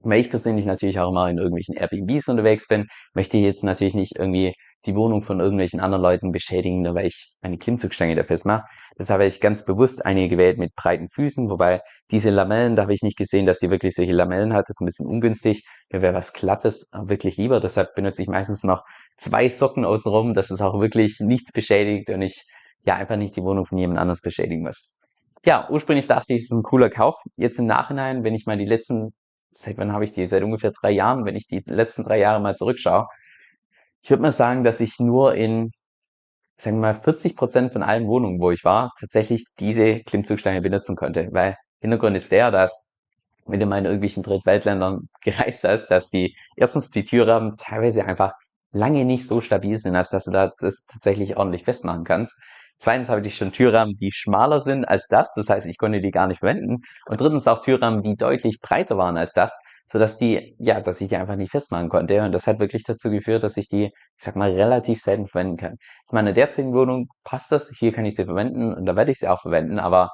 Weil 0.01 0.21
ich 0.21 0.31
persönlich 0.31 0.67
natürlich 0.67 1.01
auch 1.01 1.11
immer 1.11 1.29
in 1.31 1.39
irgendwelchen 1.39 1.77
Airbnbs 1.77 2.29
unterwegs 2.29 2.69
bin, 2.69 2.89
möchte 3.15 3.39
ich 3.39 3.45
jetzt 3.45 3.65
natürlich 3.65 3.95
nicht 3.95 4.17
irgendwie 4.19 4.55
die 4.87 4.95
Wohnung 4.95 5.23
von 5.23 5.41
irgendwelchen 5.41 5.81
anderen 5.81 6.03
Leuten 6.03 6.33
beschädigen, 6.33 6.85
weil 6.95 7.07
ich 7.07 7.35
eine 7.43 7.59
Klimmzugstange 7.59 8.15
dafür 8.15 8.39
mache. 8.45 8.65
Deshalb 8.99 9.21
habe 9.21 9.29
ich 9.29 9.41
ganz 9.41 9.65
bewusst 9.65 10.05
eine 10.05 10.29
gewählt 10.29 10.59
mit 10.59 10.75
breiten 10.75 11.09
Füßen, 11.09 11.51
wobei 11.51 11.83
diese 12.11 12.31
Lamellen, 12.31 12.77
da 12.77 12.83
habe 12.83 12.95
ich 12.95 13.03
nicht 13.03 13.19
gesehen, 13.19 13.47
dass 13.47 13.59
die 13.59 13.71
wirklich 13.71 13.95
solche 13.95 14.13
Lamellen 14.13 14.55
hat. 14.55 14.69
Das 14.69 14.77
ist 14.77 14.81
ein 14.81 14.87
bisschen 14.87 15.07
ungünstig. 15.07 15.65
Mir 15.93 16.03
wäre 16.03 16.15
was 16.15 16.33
Glattes 16.33 16.91
wirklich 16.93 17.37
lieber. 17.37 17.61
Deshalb 17.61 17.95
benutze 17.95 18.23
ich 18.23 18.29
meistens 18.29 18.65
noch 18.65 18.83
zwei 19.17 19.49
Socken 19.49 19.85
außenrum, 19.85 20.35
dass 20.35 20.51
es 20.51 20.61
auch 20.63 20.81
wirklich 20.81 21.21
nichts 21.21 21.53
beschädigt 21.53 22.11
und 22.11 22.23
ich 22.23 22.47
ja 22.85 22.97
einfach 22.97 23.17
nicht 23.17 23.37
die 23.37 23.43
Wohnung 23.43 23.67
von 23.67 23.79
jemand 23.79 23.99
anders 23.99 24.23
beschädigen 24.23 24.63
muss. 24.63 24.97
Ja, 25.45 25.69
ursprünglich 25.71 26.07
dachte 26.07 26.35
ich, 26.35 26.43
es 26.43 26.45
ist 26.51 26.53
ein 26.53 26.63
cooler 26.63 26.91
Kauf. 26.91 27.17
Jetzt 27.37 27.59
im 27.59 27.67
Nachhinein, 27.67 28.25
wenn 28.25 28.35
ich 28.35 28.47
mal 28.47 28.59
die 28.59 28.67
letzten, 28.67 29.13
seit 29.55 29.79
wann 29.79 29.93
habe 29.93 30.05
ich 30.05 30.13
die? 30.13 30.27
Seit 30.27 30.43
ungefähr 30.43 30.71
drei 30.71 30.91
Jahren, 30.91 31.25
wenn 31.25 31.37
ich 31.37 31.47
die 31.47 31.63
letzten 31.67 32.05
drei 32.05 32.19
Jahre 32.19 32.41
mal 32.41 32.57
zurückschaue, 32.57 33.07
ich 34.03 34.11
würde 34.11 34.23
mal 34.23 34.33
sagen, 34.33 34.65
dass 34.65 34.81
ich 34.81 34.99
nur 34.99 35.35
in, 35.35 35.71
sagen 36.57 36.77
wir 36.79 36.93
mal, 36.93 36.95
40 36.95 37.37
Prozent 37.37 37.73
von 37.73 37.83
allen 37.83 38.07
Wohnungen, 38.09 38.41
wo 38.41 38.51
ich 38.51 38.65
war, 38.65 38.93
tatsächlich 38.99 39.45
diese 39.59 40.01
Klimmzugstange 40.01 40.61
benutzen 40.63 40.97
konnte. 40.97 41.29
Weil 41.33 41.57
Hintergrund 41.81 42.17
ist 42.17 42.33
der, 42.33 42.51
dass 42.51 42.85
wenn 43.47 43.61
du 43.61 43.67
mal 43.67 43.79
in 43.79 43.85
irgendwelchen 43.85 44.23
Drittweltländern 44.23 45.09
gereist 45.23 45.65
hast, 45.65 45.89
dass 45.89 46.11
die 46.11 46.37
erstens 46.57 46.91
die 46.91 47.05
Türrahmen 47.05 47.57
teilweise 47.57 48.05
einfach 48.05 48.33
lange 48.73 49.05
nicht 49.05 49.27
so 49.27 49.41
stabil 49.41 49.79
sind, 49.79 49.97
als 49.97 50.11
dass 50.11 50.25
du 50.25 50.31
da 50.31 50.53
das 50.59 50.87
tatsächlich 50.87 51.37
ordentlich 51.37 51.65
festmachen 51.65 52.05
kannst. 52.05 52.35
Zweitens 52.79 53.09
habe 53.11 53.27
ich 53.27 53.37
schon 53.37 53.53
Türrahmen, 53.53 53.95
die 53.97 54.11
schmaler 54.11 54.61
sind 54.61 54.87
als 54.87 55.07
das, 55.09 55.35
das 55.35 55.51
heißt, 55.51 55.67
ich 55.67 55.77
konnte 55.77 56.01
die 56.01 56.11
gar 56.11 56.27
nicht 56.27 56.39
verwenden. 56.39 56.83
Und 57.07 57.21
drittens 57.21 57.47
auch 57.47 57.63
Türrahmen, 57.63 58.01
die 58.01 58.17
deutlich 58.17 58.61
breiter 58.61 58.97
waren 58.97 59.19
als 59.19 59.33
das, 59.33 59.53
so 59.91 59.99
dass 59.99 60.19
die, 60.19 60.55
ja, 60.59 60.81
dass 60.81 61.01
ich 61.01 61.09
die 61.09 61.17
einfach 61.17 61.35
nicht 61.37 61.51
festmachen 61.51 61.89
konnte. 61.89 62.23
Und 62.23 62.33
das 62.33 62.47
hat 62.47 62.61
wirklich 62.61 62.85
dazu 62.85 63.11
geführt, 63.11 63.43
dass 63.43 63.57
ich 63.57 63.69
die, 63.69 63.87
ich 63.87 63.93
sag 64.25 64.37
mal, 64.37 64.53
relativ 64.53 65.01
selten 65.01 65.27
verwenden 65.27 65.57
kann. 65.57 65.73
In 65.73 65.79
meiner 66.13 66.33
derzeitigen 66.33 66.75
Wohnung 66.75 67.09
passt 67.25 67.51
das, 67.51 67.73
hier 67.77 67.93
kann 67.93 68.05
ich 68.05 68.15
sie 68.15 68.25
verwenden 68.25 68.73
und 68.73 68.87
da 68.87 68.95
werde 68.95 69.11
ich 69.11 69.19
sie 69.19 69.29
auch 69.29 69.41
verwenden, 69.41 69.81
aber 69.81 70.11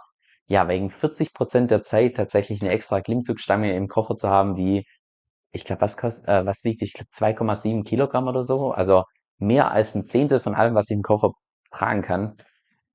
ja, 0.48 0.68
wegen 0.68 0.90
40 0.90 1.34
Prozent 1.34 1.70
der 1.70 1.82
Zeit 1.82 2.16
tatsächlich 2.16 2.62
eine 2.62 2.70
extra 2.70 3.00
Klimmzugstange 3.00 3.74
im 3.76 3.88
Koffer 3.88 4.16
zu 4.16 4.30
haben, 4.30 4.54
die, 4.54 4.86
ich 5.52 5.64
glaube, 5.64 5.82
was 5.82 5.96
kostet, 5.98 6.28
äh, 6.28 6.46
was 6.46 6.64
wiegt, 6.64 6.82
ich 6.82 6.94
glaube 6.94 7.10
2,7 7.12 7.84
Kilogramm 7.84 8.28
oder 8.28 8.42
so, 8.44 8.70
also 8.72 9.04
mehr 9.38 9.72
als 9.72 9.94
ein 9.94 10.04
Zehntel 10.04 10.40
von 10.40 10.54
allem, 10.54 10.74
was 10.74 10.90
ich 10.90 10.96
im 10.96 11.02
Koffer 11.02 11.32
tragen 11.70 12.02
kann, 12.02 12.36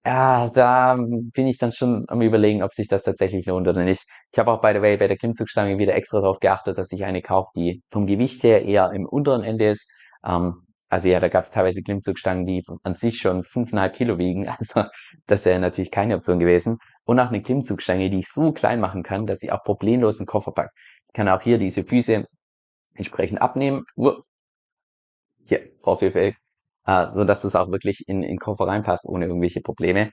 ja, 0.05 0.47
da 0.49 0.95
bin 0.95 1.47
ich 1.47 1.57
dann 1.57 1.71
schon 1.71 2.05
am 2.07 2.21
überlegen, 2.21 2.63
ob 2.63 2.73
sich 2.73 2.87
das 2.87 3.03
tatsächlich 3.03 3.45
lohnt 3.45 3.67
oder 3.67 3.83
nicht. 3.83 4.05
Ich 4.31 4.39
habe 4.39 4.51
auch 4.51 4.61
by 4.61 4.71
the 4.73 4.81
way 4.81 4.97
bei 4.97 5.07
der 5.07 5.17
Klimmzugstange 5.17 5.77
wieder 5.77 5.93
extra 5.93 6.21
darauf 6.21 6.39
geachtet, 6.39 6.77
dass 6.77 6.91
ich 6.91 7.05
eine 7.05 7.21
kaufe, 7.21 7.49
die 7.55 7.83
vom 7.87 8.07
Gewicht 8.07 8.41
her 8.43 8.65
eher 8.65 8.91
im 8.93 9.05
unteren 9.05 9.43
Ende 9.43 9.69
ist. 9.69 9.91
Ähm, 10.25 10.65
also 10.89 11.07
ja, 11.07 11.19
da 11.19 11.29
gab 11.29 11.43
es 11.43 11.51
teilweise 11.51 11.83
Klimmzugstangen, 11.83 12.45
die 12.45 12.63
an 12.83 12.95
sich 12.95 13.19
schon 13.19 13.43
fünfeinhalb 13.43 13.95
Kilo 13.95 14.17
wiegen. 14.17 14.47
Also 14.59 14.83
das 15.27 15.45
wäre 15.45 15.59
natürlich 15.59 15.91
keine 15.91 16.15
Option 16.15 16.39
gewesen. 16.39 16.77
Und 17.05 17.19
auch 17.19 17.29
eine 17.29 17.41
Klimmzugstange, 17.41 18.09
die 18.09 18.19
ich 18.19 18.29
so 18.29 18.51
klein 18.53 18.79
machen 18.79 19.03
kann, 19.03 19.27
dass 19.27 19.43
ich 19.43 19.51
auch 19.51 19.63
problemlos 19.63 20.19
einen 20.19 20.27
Koffer 20.27 20.51
packe. 20.51 20.71
Ich 21.07 21.13
kann 21.13 21.29
auch 21.29 21.41
hier 21.41 21.57
diese 21.59 21.83
Füße 21.83 22.25
entsprechend 22.95 23.41
abnehmen. 23.41 23.85
Hier, 25.45 25.69
vorführfähig 25.79 26.35
äh, 26.85 27.09
so 27.09 27.23
dass 27.23 27.43
es 27.43 27.55
auch 27.55 27.71
wirklich 27.71 28.03
in, 28.07 28.23
in 28.23 28.37
Koffer 28.37 28.67
reinpasst, 28.67 29.07
ohne 29.07 29.25
irgendwelche 29.25 29.61
Probleme. 29.61 30.11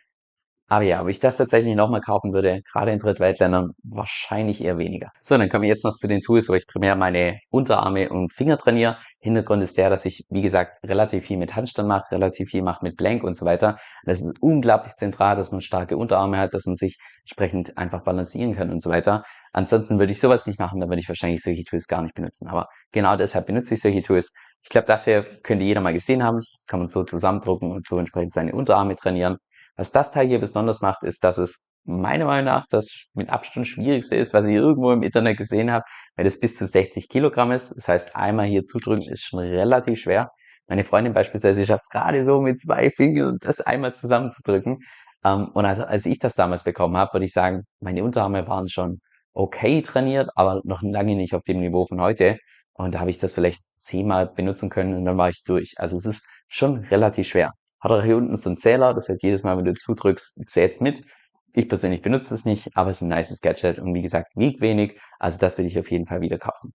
Aber 0.71 0.85
ja, 0.85 1.01
ob 1.01 1.09
ich 1.09 1.19
das 1.19 1.39
tatsächlich 1.39 1.75
nochmal 1.75 2.03
kaufen 2.03 2.35
würde, 2.35 2.61
gerade 2.71 2.93
in 2.93 2.99
Drittweltländern, 2.99 3.71
wahrscheinlich 3.85 4.63
eher 4.63 4.77
weniger. 4.77 5.11
So, 5.23 5.39
dann 5.39 5.49
kommen 5.49 5.63
wir 5.63 5.71
jetzt 5.71 5.85
noch 5.85 5.95
zu 5.95 6.07
den 6.07 6.21
Tools, 6.21 6.51
wo 6.51 6.55
ich 6.55 6.67
primär 6.67 6.95
meine 6.95 7.39
Unterarme 7.49 8.11
und 8.11 8.35
Finger 8.35 8.59
trainiere. 8.59 8.99
Hintergrund 9.19 9.63
ist 9.63 9.79
der, 9.79 9.89
dass 9.89 10.05
ich, 10.05 10.27
wie 10.29 10.43
gesagt, 10.43 10.79
relativ 10.85 11.25
viel 11.25 11.39
mit 11.39 11.57
Handstand 11.57 11.89
mache, 11.89 12.13
relativ 12.13 12.51
viel 12.51 12.61
mache 12.63 12.85
mit 12.85 12.99
Blank 12.99 13.25
und 13.25 13.35
so 13.35 13.47
weiter. 13.47 13.79
Das 14.05 14.21
ist 14.21 14.37
unglaublich 14.43 14.93
zentral, 14.95 15.37
dass 15.37 15.53
man 15.53 15.63
starke 15.63 15.97
Unterarme 15.97 16.37
hat, 16.37 16.53
dass 16.53 16.67
man 16.67 16.77
sich 16.77 16.99
entsprechend 17.23 17.79
einfach 17.79 18.05
balancieren 18.05 18.55
kann 18.55 18.71
und 18.71 18.83
so 18.83 18.91
weiter. 18.91 19.25
Ansonsten 19.53 19.99
würde 19.99 20.13
ich 20.13 20.21
sowas 20.21 20.47
nicht 20.47 20.59
machen, 20.59 20.81
dann 20.81 20.91
würde 20.91 21.01
ich 21.01 21.09
wahrscheinlich 21.09 21.41
solche 21.41 21.65
Tools 21.65 21.87
gar 21.87 22.03
nicht 22.03 22.15
benutzen. 22.15 22.47
Aber 22.47 22.67
genau 22.93 23.17
deshalb 23.17 23.47
benutze 23.47 23.73
ich 23.73 23.81
solche 23.81 24.03
Tools 24.03 24.33
ich 24.69 24.71
glaube, 24.71 24.87
das 24.87 25.07
hier 25.07 25.23
könnte 25.43 25.65
jeder 25.65 25.81
mal 25.81 25.95
gesehen 25.95 26.23
haben. 26.23 26.41
Das 26.53 26.67
kann 26.67 26.81
man 26.81 26.91
so 26.91 27.03
zusammendrucken 27.03 27.71
und 27.71 27.87
so 27.87 27.99
entsprechend 27.99 28.35
seine 28.35 28.53
Unterarme 28.53 28.97
trainieren. 28.97 29.39
Was 29.77 29.93
das 29.93 30.13
Teil 30.13 30.29
hier 30.29 30.41
besonders 30.41 30.83
macht, 30.83 31.05
ist, 31.05 31.25
dass 31.25 31.39
es 31.39 31.71
meiner 31.85 32.27
Meinung 32.27 32.45
nach 32.45 32.67
das 32.69 33.07
mit 33.15 33.31
Abstand 33.31 33.67
schwierigste 33.67 34.17
ist, 34.17 34.35
was 34.35 34.45
ich 34.45 34.57
irgendwo 34.57 34.93
im 34.93 35.03
Internet 35.03 35.39
gesehen 35.39 35.71
habe, 35.71 35.85
weil 36.17 36.27
das 36.27 36.39
bis 36.39 36.55
zu 36.55 36.67
60 36.67 37.09
Kilogramm 37.09 37.51
ist. 37.53 37.75
Das 37.77 37.89
heißt, 37.89 38.15
einmal 38.15 38.45
hier 38.45 38.63
zudrücken 38.63 39.11
ist 39.11 39.23
schon 39.23 39.39
relativ 39.39 40.01
schwer. 40.01 40.33
Meine 40.67 40.85
Freundin 40.85 41.15
beispielsweise 41.15 41.65
schafft 41.65 41.85
es 41.85 41.89
gerade 41.89 42.23
so 42.27 42.43
mit 42.43 42.61
zwei 42.61 42.91
Fingern, 42.91 43.39
das 43.41 43.63
einmal 43.63 43.95
zusammenzudrücken. 43.95 44.81
Ähm, 45.25 45.49
und 45.55 45.65
also, 45.65 45.85
als 45.85 46.05
ich 46.05 46.19
das 46.19 46.35
damals 46.35 46.65
bekommen 46.65 46.99
habe, 46.99 47.15
würde 47.15 47.25
ich 47.25 47.33
sagen, 47.33 47.63
meine 47.81 48.05
Unterarme 48.05 48.47
waren 48.47 48.69
schon 48.69 49.01
okay 49.33 49.81
trainiert, 49.81 50.29
aber 50.35 50.61
noch 50.65 50.83
lange 50.83 51.17
nicht 51.17 51.33
auf 51.33 51.43
dem 51.45 51.61
Niveau 51.61 51.87
von 51.87 52.03
heute. 52.03 52.37
Und 52.79 52.93
da 52.93 53.01
habe 53.01 53.11
ich 53.11 53.19
das 53.19 53.33
vielleicht 53.33 53.63
zehnmal 53.77 54.29
benutzen 54.29 54.71
können 54.71 54.95
und 54.95 55.05
dann 55.05 55.19
war 55.19 55.29
ich 55.29 55.43
durch. 55.45 55.75
Also 55.79 55.97
es 55.97 56.07
ist 56.07 56.29
schon 56.47 56.85
relativ 56.87 57.27
schwer. 57.27 57.53
Hat 57.81 57.91
auch 57.91 58.03
hier 58.03 58.17
unten 58.17 58.37
so 58.37 58.51
einen 58.51 58.57
Zähler, 58.57 58.95
das 58.95 59.09
heißt 59.09 59.23
jedes 59.23 59.43
Mal, 59.43 59.59
wenn 59.59 59.65
du 59.65 59.75
zudrückst, 59.75 60.39
zählt's 60.47 60.81
mit. 60.81 61.05
Ich 61.53 61.69
persönlich 61.69 62.03
benutze 62.03 62.35
es 62.35 62.45
nicht, 62.45 62.69
aber 62.77 62.91
es 62.91 62.99
ist 62.99 63.03
ein 63.03 63.09
nice 63.09 63.41
Gadget 63.41 63.81
und 63.81 63.95
wie 63.95 64.03
gesagt, 64.03 64.29
wiegt 64.37 64.61
wenig. 64.61 64.99
Also 65.19 65.41
das 65.41 65.59
will 65.59 65.67
ich 65.67 65.79
auf 65.79 65.91
jeden 65.91 66.07
Fall 66.07 66.21
wieder 66.21 66.39
kaufen. 66.39 66.73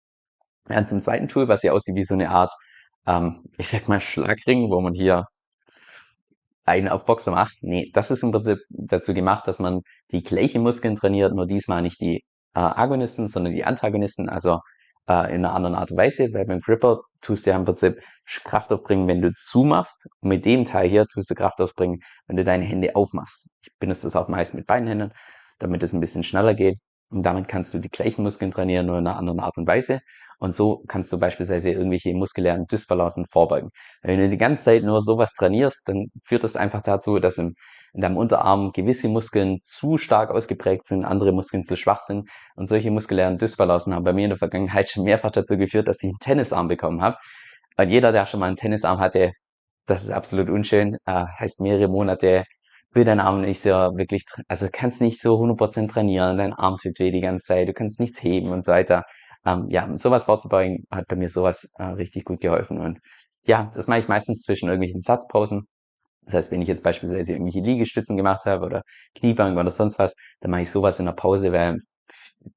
Dann 0.65 0.87
zum 0.87 1.03
zweiten 1.03 1.29
Tool, 1.29 1.49
was 1.49 1.63
ja 1.63 1.73
aussieht 1.73 1.97
wie 1.97 2.05
so 2.05 2.15
eine 2.15 2.31
Art, 2.31 2.53
ähm, 3.07 3.45
ich 3.59 3.69
sag 3.69 3.89
mal 3.89 4.01
Schlagring, 4.01 4.71
wo 4.71 4.81
man 4.81 4.95
hier 4.95 5.27
einen 6.65 6.89
auf 6.89 7.05
Boxer 7.05 7.33
macht. 7.33 7.59
Nee, 7.63 7.91
das 7.93 8.11
ist 8.11 8.23
im 8.23 8.33
Prinzip 8.33 8.59
dazu 8.71 9.13
gemacht, 9.13 9.47
dass 9.47 9.59
man 9.59 9.81
die 10.13 10.23
gleichen 10.23 10.63
Muskeln 10.63 10.97
trainiert, 10.97 11.35
nur 11.35 11.47
diesmal 11.47 11.83
nicht 11.83 12.01
die 12.01 12.25
äh, 12.55 12.61
Agonisten, 12.61 13.29
sondern 13.29 13.55
die 13.55 13.65
Antagonisten, 13.65 14.31
also 14.31 14.61
äh, 15.11 15.35
in 15.35 15.45
einer 15.45 15.55
anderen 15.55 15.75
Art 15.75 15.91
und 15.91 15.99
Weise, 15.99 16.33
weil 16.33 16.47
beim 16.47 16.61
Gripper 16.61 17.01
tust 17.21 17.45
du 17.45 17.51
ja 17.51 17.57
im 17.57 17.65
Prinzip 17.65 18.01
Kraft 18.45 18.73
aufbringen, 18.73 19.09
wenn 19.09 19.21
du 19.21 19.33
zumachst. 19.33 20.07
Und 20.21 20.29
mit 20.29 20.45
dem 20.45 20.65
Teil 20.65 20.89
hier 20.89 21.07
tust 21.07 21.31
du 21.31 21.35
Kraft 21.35 21.61
aufbringen, 21.61 21.99
wenn 22.29 22.37
du 22.37 22.45
deine 22.45 22.65
Hände 22.65 22.95
aufmachst. 22.95 23.49
Ich 23.63 23.73
benutze 23.81 24.05
das 24.05 24.15
auch 24.15 24.29
meist 24.29 24.55
mit 24.55 24.67
beiden 24.67 24.87
Händen, 24.87 25.13
damit 25.59 25.83
es 25.83 25.93
ein 25.93 26.01
bisschen 26.01 26.23
schneller 26.23 26.55
geht. 26.55 26.79
Und 27.11 27.25
damit 27.25 27.49
kannst 27.49 27.75
du 27.75 27.81
die 27.81 27.89
gleichen 27.89 28.23
Muskeln 28.23 28.53
trainieren, 28.53 28.87
nur 28.87 28.99
in 28.99 29.07
einer 29.07 29.17
anderen 29.17 29.41
Art 29.41 29.59
und 29.59 29.67
Weise. 29.67 29.99
Und 30.39 30.55
so 30.55 30.85
kannst 30.87 31.13
du 31.13 31.19
beispielsweise 31.19 31.71
irgendwelche 31.71 32.15
muskulären 32.15 32.67
Dysbalancen 32.67 33.27
vorbeugen. 33.27 33.71
Wenn 34.03 34.21
du 34.21 34.29
die 34.29 34.39
ganze 34.39 34.65
Zeit 34.65 34.85
nur 34.85 35.03
sowas 35.03 35.35
trainierst, 35.35 35.89
dann 35.89 36.07
führt 36.25 36.45
das 36.45 36.57
einfach 36.57 36.83
dazu, 36.83 37.19
dass 37.19 37.37
im, 37.37 37.55
in 37.93 38.03
deinem 38.03 38.17
Unterarm 38.17 38.73
gewisse 38.73 39.09
Muskeln 39.09 39.59
zu 39.63 39.99
stark 39.99 40.31
ausgeprägt 40.31 40.87
sind, 40.87 41.05
andere 41.05 41.33
Muskeln 41.33 41.65
zu 41.65 41.77
schwach 41.77 42.01
sind. 42.01 42.29
Und 42.57 42.67
solche 42.67 42.91
muskulären 42.91 43.39
Dysbalancen 43.39 43.95
haben 43.95 44.05
bei 44.05 44.13
mir 44.13 44.25
in 44.25 44.31
der 44.31 44.39
Vergangenheit 44.39 44.89
schon 44.89 45.05
mehrfach 45.05 45.31
dazu 45.31 45.57
geführt, 45.57 45.89
dass 45.89 46.03
ich 46.03 46.11
einen 46.11 46.19
Tennisarm 46.21 46.69
bekommen 46.69 47.03
habe. 47.03 47.17
Und 47.77 47.89
jeder, 47.89 48.13
der 48.13 48.27
schon 48.27 48.41
mal 48.41 48.47
einen 48.47 48.57
Tennisarm 48.57 48.99
hatte, 49.01 49.33
das 49.87 50.05
ist 50.05 50.11
absolut 50.11 50.51
unschön, 50.51 50.97
äh, 51.07 51.25
heißt 51.39 51.61
mehrere 51.61 51.89
Monate 51.89 52.45
will 52.93 53.05
dein 53.05 53.21
Arm 53.21 53.41
nicht 53.41 53.61
so 53.61 53.71
wirklich, 53.71 54.25
also 54.49 54.69
kannst 54.71 55.01
nicht 55.01 55.21
so 55.21 55.39
100% 55.39 55.89
trainieren, 55.89 56.39
dein 56.39 56.53
Arm 56.53 56.77
tut 56.77 56.99
weh 56.99 57.11
die 57.11 57.21
ganze 57.21 57.47
Zeit, 57.47 57.69
du 57.69 57.73
kannst 57.73 58.01
nichts 58.01 58.23
heben 58.23 58.51
und 58.51 58.65
so 58.65 58.73
weiter. 58.73 59.05
Ähm, 59.47 59.67
ja, 59.69 59.89
sowas 59.97 60.25
vorzubeugen 60.25 60.85
hat 60.91 61.07
bei 61.09 61.17
mir 61.17 61.29
sowas 61.29 61.73
äh, 61.79 61.85
richtig 61.85 62.25
gut 62.25 62.41
geholfen. 62.41 62.79
Und 62.81 62.99
ja, 63.45 63.71
das 63.75 63.87
mache 63.87 64.01
ich 64.01 64.09
meistens 64.09 64.43
zwischen 64.43 64.69
irgendwelchen 64.69 65.03
Satzpausen. 65.03 65.67
Das 66.31 66.45
heißt, 66.45 66.53
wenn 66.53 66.63
ich 66.63 66.69
jetzt 66.69 66.83
beispielsweise 66.83 67.33
irgendwelche 67.33 67.61
Liegestützen 67.61 68.17
gemacht 68.17 68.45
habe 68.47 68.65
oder 68.65 68.83
Kniebank 69.17 69.59
oder 69.59 69.71
sonst 69.71 69.99
was, 69.99 70.15
dann 70.41 70.51
mache 70.51 70.63
ich 70.63 70.71
sowas 70.71 70.99
in 70.99 71.07
der 71.07 71.13
Pause, 71.13 71.53
weil 71.53 71.79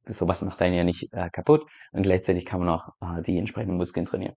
sowas 0.07 0.41
macht 0.43 0.61
einen 0.61 0.75
ja 0.75 0.83
nicht 0.83 1.11
äh, 1.11 1.29
kaputt 1.31 1.65
und 1.91 2.03
gleichzeitig 2.03 2.45
kann 2.45 2.59
man 2.59 2.69
auch 2.69 2.89
äh, 3.01 3.21
die 3.21 3.37
entsprechenden 3.37 3.77
Muskeln 3.77 4.05
trainieren. 4.05 4.35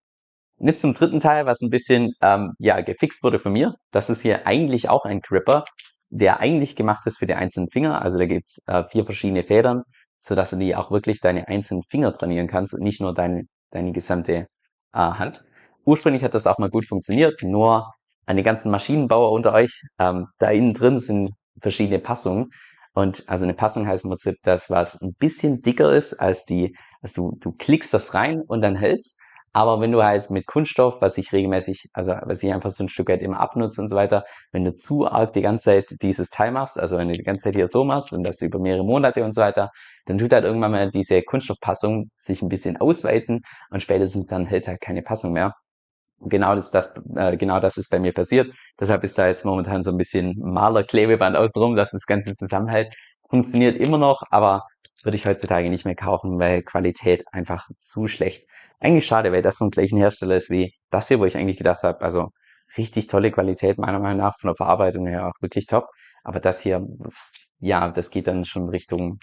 Und 0.58 0.68
jetzt 0.68 0.80
zum 0.80 0.94
dritten 0.94 1.20
Teil, 1.20 1.46
was 1.46 1.60
ein 1.60 1.70
bisschen 1.70 2.12
ähm, 2.22 2.52
ja 2.58 2.80
gefixt 2.80 3.22
wurde 3.22 3.38
von 3.38 3.52
mir. 3.52 3.74
Das 3.92 4.10
ist 4.10 4.22
hier 4.22 4.46
eigentlich 4.46 4.88
auch 4.88 5.04
ein 5.04 5.20
Gripper, 5.20 5.64
der 6.08 6.40
eigentlich 6.40 6.76
gemacht 6.76 7.06
ist 7.06 7.18
für 7.18 7.26
die 7.26 7.34
einzelnen 7.34 7.68
Finger. 7.68 8.00
Also 8.02 8.18
da 8.18 8.26
gibt's 8.26 8.62
äh, 8.66 8.84
vier 8.88 9.04
verschiedene 9.04 9.42
Federn 9.42 9.82
so 10.18 10.34
dass 10.34 10.50
du 10.50 10.56
die 10.56 10.74
auch 10.74 10.90
wirklich 10.90 11.20
deine 11.20 11.48
einzelnen 11.48 11.82
Finger 11.82 12.12
trainieren 12.12 12.48
kannst 12.48 12.74
und 12.74 12.82
nicht 12.82 13.00
nur 13.00 13.14
deine, 13.14 13.44
deine 13.70 13.92
gesamte 13.92 14.46
äh, 14.92 14.98
Hand. 14.98 15.44
Ursprünglich 15.84 16.24
hat 16.24 16.34
das 16.34 16.46
auch 16.46 16.58
mal 16.58 16.70
gut 16.70 16.86
funktioniert, 16.86 17.42
nur 17.42 17.92
an 18.26 18.37
die 18.37 18.42
ganzen 18.42 18.71
Maschinenbauer 18.71 19.33
unter 19.33 19.52
euch, 19.54 19.83
ähm, 19.99 20.26
da 20.38 20.50
innen 20.50 20.75
drin 20.75 21.00
sind 21.00 21.30
verschiedene 21.61 21.99
Passungen. 21.99 22.50
Und 22.92 23.25
also 23.28 23.45
eine 23.45 23.54
Passung 23.54 23.87
heißt 23.87 24.04
im 24.04 24.11
Prinzip 24.11 24.37
das, 24.42 24.71
was 24.71 25.00
ein 25.02 25.14
bisschen 25.18 25.62
dicker 25.62 25.92
ist 25.92 26.14
als 26.14 26.45
die, 26.45 26.76
also 27.02 27.30
du, 27.30 27.38
du 27.38 27.52
klickst 27.52 27.92
das 27.95 28.14
rein 28.14 28.42
und 28.47 28.62
dann 28.62 28.75
hältst. 28.75 29.21
Aber 29.52 29.80
wenn 29.80 29.92
du 29.92 30.02
halt 30.02 30.28
mit 30.30 30.47
Kunststoff, 30.47 31.00
was 31.00 31.16
ich 31.16 31.33
regelmäßig, 31.33 31.88
also 31.95 32.12
was 32.25 32.42
ich 32.42 32.52
einfach 32.52 32.71
so 32.71 32.85
ein 32.85 32.90
Stück 32.90 33.09
weit 33.09 33.23
immer 33.23 33.40
abnutze 33.40 33.80
und 33.80 33.88
so 33.88 33.97
weiter, 33.97 34.25
wenn 34.52 34.64
du 34.64 34.75
zu 34.75 35.06
arg 35.11 35.33
die 35.33 35.40
ganze 35.40 35.64
Zeit 35.64 35.97
dieses 36.02 36.28
Teil 36.28 36.52
machst, 36.52 36.78
also 36.78 36.99
wenn 36.99 37.09
du 37.09 37.14
die 37.14 37.23
ganze 37.23 37.45
Zeit 37.45 37.54
hier 37.54 37.68
so 37.68 37.85
machst 37.85 38.12
und 38.12 38.23
das 38.23 38.42
über 38.42 38.59
mehrere 38.59 38.85
Monate 38.85 39.25
und 39.25 39.35
so 39.35 39.40
weiter, 39.40 39.71
dann 40.04 40.18
tut 40.18 40.33
halt 40.33 40.45
irgendwann 40.45 40.73
mal 40.73 40.90
diese 40.90 41.23
Kunststoffpassung 41.23 42.11
sich 42.16 42.42
ein 42.42 42.49
bisschen 42.49 42.76
ausweiten 42.76 43.40
und 43.71 43.80
spätestens 43.80 44.26
dann 44.26 44.47
hält 44.47 44.68
halt 44.68 44.80
keine 44.80 45.02
Passung 45.02 45.33
mehr. 45.33 45.54
Genau 46.20 46.54
das, 46.54 46.70
das, 46.70 46.88
äh, 47.14 47.37
genau 47.37 47.61
das 47.61 47.76
ist 47.76 47.90
bei 47.90 47.99
mir 47.99 48.12
passiert. 48.12 48.52
Deshalb 48.80 49.04
ist 49.04 49.18
da 49.18 49.26
jetzt 49.26 49.44
momentan 49.44 49.82
so 49.82 49.90
ein 49.90 49.99
bisschen 49.99 50.35
Malerklebeband 50.38 51.37
außenrum, 51.37 51.76
dass 51.76 51.90
das 51.90 52.06
Ganze 52.06 52.35
zusammenhält. 52.35 52.94
Funktioniert 53.28 53.76
immer 53.76 53.99
noch, 53.99 54.23
aber 54.30 54.62
würde 55.02 55.16
ich 55.16 55.26
heutzutage 55.26 55.68
nicht 55.70 55.85
mehr 55.85 55.94
kaufen, 55.94 56.38
weil 56.38 56.62
Qualität 56.62 57.25
einfach 57.32 57.68
zu 57.76 58.08
schlecht. 58.08 58.44
Eigentlich 58.80 59.06
schade, 59.06 59.32
weil 59.32 59.42
das 59.42 59.58
vom 59.58 59.70
gleichen 59.70 59.99
Hersteller 59.99 60.37
ist 60.37 60.50
wie 60.50 60.73
das 60.90 61.08
hier, 61.08 61.20
wo 61.20 61.25
ich 61.25 61.37
eigentlich 61.37 61.58
gedacht 61.58 61.82
habe, 61.82 62.00
also 62.02 62.30
richtig 62.76 63.06
tolle 63.06 63.30
Qualität, 63.30 63.78
meiner 63.78 64.00
Meinung 64.00 64.19
nach, 64.19 64.34
von 64.38 64.49
der 64.49 64.56
Verarbeitung 64.56 65.06
her 65.06 65.28
auch 65.28 65.40
wirklich 65.40 65.67
top. 65.67 65.86
Aber 66.25 66.40
das 66.40 66.60
hier, 66.60 66.84
ja, 67.60 67.88
das 67.90 68.10
geht 68.10 68.26
dann 68.26 68.45
schon 68.45 68.69
Richtung, 68.69 69.19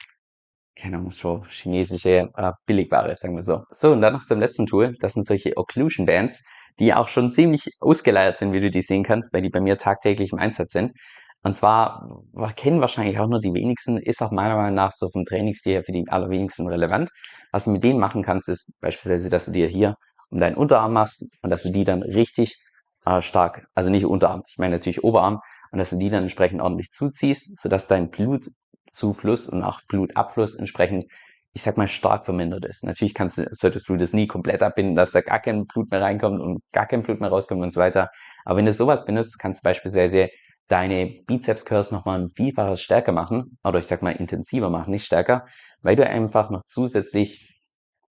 keine 0.75 0.97
Ahnung, 0.97 1.11
so 1.11 1.43
chinesische 1.49 2.29
äh, 2.35 2.51
Billigware, 2.65 3.15
sagen 3.15 3.35
wir 3.35 3.43
so. 3.43 3.63
So, 3.69 3.91
und 3.91 4.01
dann 4.01 4.13
noch 4.13 4.25
zum 4.25 4.39
letzten 4.39 4.65
Tool. 4.65 4.93
Das 4.99 5.13
sind 5.13 5.25
solche 5.25 5.57
Occlusion 5.57 6.05
Bands, 6.05 6.43
die 6.79 6.93
auch 6.93 7.07
schon 7.07 7.29
ziemlich 7.29 7.69
ausgeleiert 7.79 8.37
sind, 8.37 8.53
wie 8.53 8.59
du 8.59 8.69
die 8.69 8.81
sehen 8.81 9.03
kannst, 9.03 9.33
weil 9.33 9.41
die 9.41 9.49
bei 9.49 9.61
mir 9.61 9.77
tagtäglich 9.77 10.31
im 10.31 10.39
Einsatz 10.39 10.71
sind. 10.71 10.93
Und 11.43 11.55
zwar 11.55 12.23
kennen 12.55 12.79
wahrscheinlich 12.79 13.19
auch 13.19 13.27
nur 13.27 13.41
die 13.41 13.53
wenigsten, 13.53 13.97
ist 13.97 14.21
auch 14.21 14.31
meiner 14.31 14.55
Meinung 14.55 14.75
nach 14.75 14.93
so 14.93 15.09
vom 15.09 15.25
Trainingsstil 15.25 15.73
her 15.73 15.83
für 15.83 15.91
die 15.91 16.05
allerwenigsten 16.07 16.67
relevant. 16.67 17.09
Was 17.51 17.65
du 17.65 17.71
mit 17.71 17.83
denen 17.83 17.99
machen 17.99 18.23
kannst, 18.23 18.47
ist 18.47 18.71
beispielsweise, 18.79 19.29
dass 19.29 19.45
du 19.45 19.51
dir 19.51 19.67
hier 19.67 19.95
um 20.29 20.39
deinen 20.39 20.55
Unterarm 20.55 20.93
machst 20.93 21.25
und 21.41 21.49
dass 21.49 21.63
du 21.63 21.71
die 21.71 21.83
dann 21.83 22.01
richtig 22.01 22.57
äh, 23.05 23.21
stark, 23.21 23.67
also 23.75 23.89
nicht 23.89 24.05
Unterarm, 24.05 24.43
ich 24.47 24.57
meine 24.57 24.75
natürlich 24.75 25.03
Oberarm, 25.03 25.41
und 25.71 25.79
dass 25.79 25.89
du 25.89 25.97
die 25.97 26.09
dann 26.09 26.23
entsprechend 26.23 26.61
ordentlich 26.61 26.91
zuziehst, 26.91 27.59
sodass 27.59 27.87
dein 27.87 28.09
Blutzufluss 28.09 29.49
und 29.49 29.63
auch 29.63 29.81
Blutabfluss 29.87 30.55
entsprechend, 30.55 31.05
ich 31.53 31.61
sag 31.61 31.77
mal, 31.77 31.87
stark 31.87 32.25
vermindert 32.25 32.65
ist. 32.65 32.83
Natürlich 32.83 33.13
kannst 33.13 33.41
solltest 33.51 33.87
du 33.87 33.95
das 33.95 34.13
nie 34.13 34.27
komplett 34.27 34.63
abbinden, 34.63 34.95
dass 34.95 35.11
da 35.11 35.21
gar 35.21 35.39
kein 35.39 35.67
Blut 35.67 35.91
mehr 35.91 36.01
reinkommt 36.01 36.41
und 36.41 36.61
gar 36.71 36.87
kein 36.87 37.03
Blut 37.03 37.19
mehr 37.19 37.29
rauskommt 37.29 37.61
und 37.61 37.71
so 37.71 37.79
weiter. 37.79 38.09
Aber 38.43 38.57
wenn 38.57 38.65
du 38.65 38.73
sowas 38.73 39.05
benutzt, 39.05 39.37
kannst 39.39 39.63
du 39.63 39.67
beispielsweise 39.67 40.29
deine 40.67 41.05
Bizeps 41.27 41.65
Curls 41.65 41.91
nochmal 41.91 42.21
ein 42.21 42.29
Vielfaches 42.35 42.81
stärker 42.81 43.11
machen, 43.11 43.57
oder 43.63 43.79
ich 43.79 43.85
sag 43.85 44.01
mal 44.01 44.11
intensiver 44.11 44.69
machen, 44.69 44.91
nicht 44.91 45.05
stärker, 45.05 45.45
weil 45.81 45.95
du 45.95 46.07
einfach 46.07 46.49
noch 46.49 46.63
zusätzlich, 46.63 47.53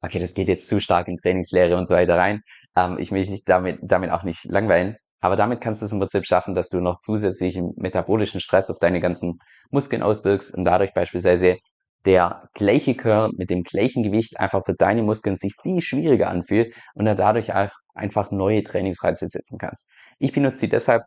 okay, 0.03 0.21
das 0.21 0.35
geht 0.35 0.49
jetzt 0.49 0.69
zu 0.69 0.81
stark 0.81 1.09
in 1.09 1.17
Trainingslehre 1.17 1.77
und 1.77 1.87
so 1.87 1.95
weiter 1.95 2.17
rein, 2.17 2.43
ähm, 2.77 2.99
ich 2.99 3.11
will 3.11 3.25
dich 3.25 3.45
damit, 3.45 3.79
damit 3.83 4.11
auch 4.11 4.23
nicht 4.23 4.45
langweilen, 4.45 4.97
aber 5.21 5.37
damit 5.37 5.61
kannst 5.61 5.83
du 5.83 5.87
es 5.87 5.93
im 5.93 5.99
Prinzip 5.99 6.27
schaffen, 6.27 6.55
dass 6.55 6.69
du 6.69 6.81
noch 6.81 6.99
zusätzlichen 6.99 7.73
metabolischen 7.77 8.41
Stress 8.41 8.71
auf 8.71 8.79
deine 8.79 9.01
ganzen 9.01 9.39
Muskeln 9.71 10.03
auswirkst 10.03 10.55
und 10.55 10.65
dadurch 10.65 10.93
beispielsweise 10.93 11.57
der 12.05 12.49
gleiche 12.55 12.95
Curl 12.95 13.31
mit 13.37 13.51
dem 13.51 13.63
gleichen 13.63 14.03
Gewicht 14.03 14.39
einfach 14.39 14.65
für 14.65 14.75
deine 14.75 15.03
Muskeln 15.03 15.37
sich 15.37 15.55
viel 15.63 15.81
schwieriger 15.81 16.29
anfühlt 16.29 16.75
und 16.95 17.05
dann 17.05 17.17
dadurch 17.17 17.55
auch 17.55 17.71
einfach 17.95 18.31
neue 18.31 18.63
Trainingsreize 18.63 19.29
setzen 19.29 19.59
kannst. 19.59 19.91
Ich 20.19 20.33
benutze 20.33 20.61
sie 20.61 20.69
deshalb 20.69 21.05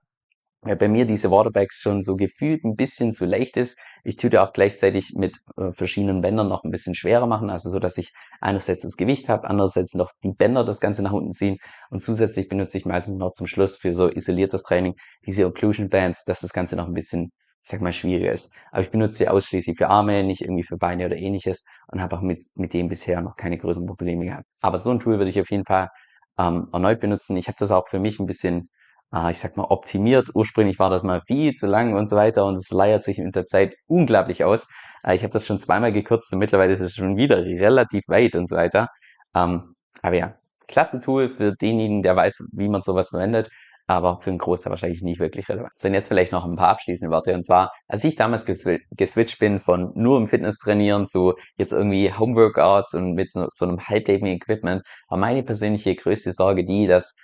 weil 0.66 0.76
bei 0.76 0.88
mir 0.88 1.06
diese 1.06 1.30
Waterbags 1.30 1.80
schon 1.80 2.02
so 2.02 2.16
gefühlt 2.16 2.64
ein 2.66 2.76
bisschen 2.76 3.14
zu 3.14 3.26
leicht 3.26 3.56
ist. 3.56 3.80
Ich 4.04 4.16
tue 4.18 4.42
auch 4.42 4.52
gleichzeitig 4.52 5.14
mit 5.16 5.38
äh, 5.58 5.72
verschiedenen 5.72 6.22
Bändern 6.22 6.50
noch 6.50 6.64
ein 6.64 6.72
bisschen 6.72 6.96
schwerer 6.96 7.28
machen, 7.28 7.52
also 7.52 7.70
so, 7.70 7.80
dass 7.80 7.98
ich 8.00 8.12
einerseits 8.42 8.82
das 8.82 8.98
Gewicht 8.98 9.30
habe, 9.30 9.48
andererseits 9.48 9.94
noch 9.94 10.12
die 10.24 10.32
Bänder 10.32 10.66
das 10.66 10.82
Ganze 10.82 11.04
nach 11.04 11.14
unten 11.14 11.32
ziehen 11.32 11.58
und 11.92 12.02
zusätzlich 12.02 12.50
benutze 12.50 12.80
ich 12.80 12.86
meistens 12.86 13.18
noch 13.18 13.34
zum 13.34 13.46
Schluss 13.46 13.78
für 13.78 13.94
so 13.94 14.10
isoliertes 14.10 14.64
Training 14.64 14.96
diese 15.26 15.46
Occlusion 15.46 15.90
Bands, 15.90 16.26
dass 16.26 16.42
das 16.42 16.52
Ganze 16.52 16.76
noch 16.76 16.88
ein 16.88 16.94
bisschen, 16.94 17.32
sag 17.70 17.82
mal, 17.82 17.94
schwieriger 17.94 18.32
ist. 18.32 18.54
Aber 18.72 18.82
ich 18.82 18.92
benutze 18.92 19.18
sie 19.18 19.28
ausschließlich 19.28 19.78
für 19.78 19.90
Arme, 19.90 20.24
nicht 20.24 20.42
irgendwie 20.42 20.64
für 20.64 20.78
Beine 20.78 21.06
oder 21.06 21.18
ähnliches 21.18 21.66
und 21.88 22.02
habe 22.02 22.18
auch 22.18 22.22
mit, 22.22 22.44
mit 22.56 22.74
dem 22.74 22.90
bisher 22.90 23.22
noch 23.22 23.36
keine 23.36 23.58
größeren 23.58 23.88
Probleme 23.88 24.26
gehabt. 24.26 24.46
Aber 24.62 24.78
so 24.80 24.92
ein 24.92 25.00
Tool 25.00 25.18
würde 25.18 25.30
ich 25.30 25.40
auf 25.40 25.50
jeden 25.52 25.66
Fall 25.66 25.90
ähm, 26.38 26.68
erneut 26.74 27.00
benutzen. 27.00 27.38
Ich 27.38 27.48
habe 27.48 27.58
das 27.60 27.72
auch 27.72 27.88
für 27.88 28.00
mich 28.00 28.20
ein 28.20 28.26
bisschen 28.28 28.68
äh, 29.14 29.32
ich 29.32 29.40
sag 29.40 29.58
mal, 29.58 29.66
optimiert. 29.66 30.30
Ursprünglich 30.34 30.80
war 30.80 30.90
das 30.90 31.04
mal 31.04 31.22
viel 31.26 31.56
zu 31.56 31.68
lang 31.68 31.96
und 31.96 32.10
so 32.10 32.16
weiter 32.16 32.46
und 32.46 32.56
es 32.56 32.72
leiert 32.72 33.04
sich 33.04 33.18
mit 33.18 33.36
der 33.36 33.46
Zeit 33.46 33.76
unglaublich 33.88 34.44
aus. 34.44 34.68
Äh, 35.04 35.16
ich 35.16 35.24
habe 35.24 35.32
das 35.32 35.46
schon 35.48 35.60
zweimal 35.60 35.92
gekürzt 35.92 36.32
und 36.34 36.40
mittlerweile 36.40 36.74
ist 36.74 36.82
es 36.82 36.96
schon 36.96 37.18
wieder 37.18 37.38
relativ 37.38 38.08
weit 38.08 38.36
und 38.36 38.48
so 38.48 38.56
weiter. 38.56 38.90
Ähm, 39.36 39.76
aber 40.02 40.16
ja, 40.16 40.36
klasse 40.68 41.00
Tool 41.00 41.30
für 41.30 41.54
denjenigen, 41.56 42.04
der 42.04 42.16
weiß, 42.16 42.46
wie 42.52 42.70
man 42.70 42.82
sowas 42.82 43.10
verwendet 43.10 43.50
aber 43.88 44.20
für 44.20 44.30
einen 44.30 44.40
Großteil 44.40 44.72
wahrscheinlich 44.72 45.02
nicht 45.02 45.20
wirklich 45.20 45.48
relevant. 45.50 45.72
So, 45.76 45.88
und 45.88 45.94
jetzt 45.94 46.08
vielleicht 46.08 46.32
noch 46.32 46.46
ein 46.46 46.56
paar 46.56 46.70
abschließende 46.70 47.14
Worte. 47.14 47.34
Und 47.34 47.46
zwar, 47.46 47.72
als 47.88 48.04
ich 48.04 48.16
damals 48.16 48.46
gesw 48.46 48.80
geswitcht 48.92 49.40
bin 49.40 49.60
von 49.60 49.92
nur 49.96 50.18
im 50.18 50.28
Fitness 50.28 50.58
trainieren 50.58 51.06
zu 51.06 51.34
jetzt 51.58 51.72
irgendwie 51.72 52.12
Homeworkouts 52.12 52.94
und 52.96 53.14
mit 53.14 53.30
so 53.48 53.66
einem 53.66 53.80
halblebigen 53.82 54.36
Equipment, 54.36 54.84
war 55.10 55.18
meine 55.18 55.44
persönliche 55.44 55.96
größte 55.96 56.34
Sorge 56.34 56.66
die, 56.66 56.88
dass 56.88 57.16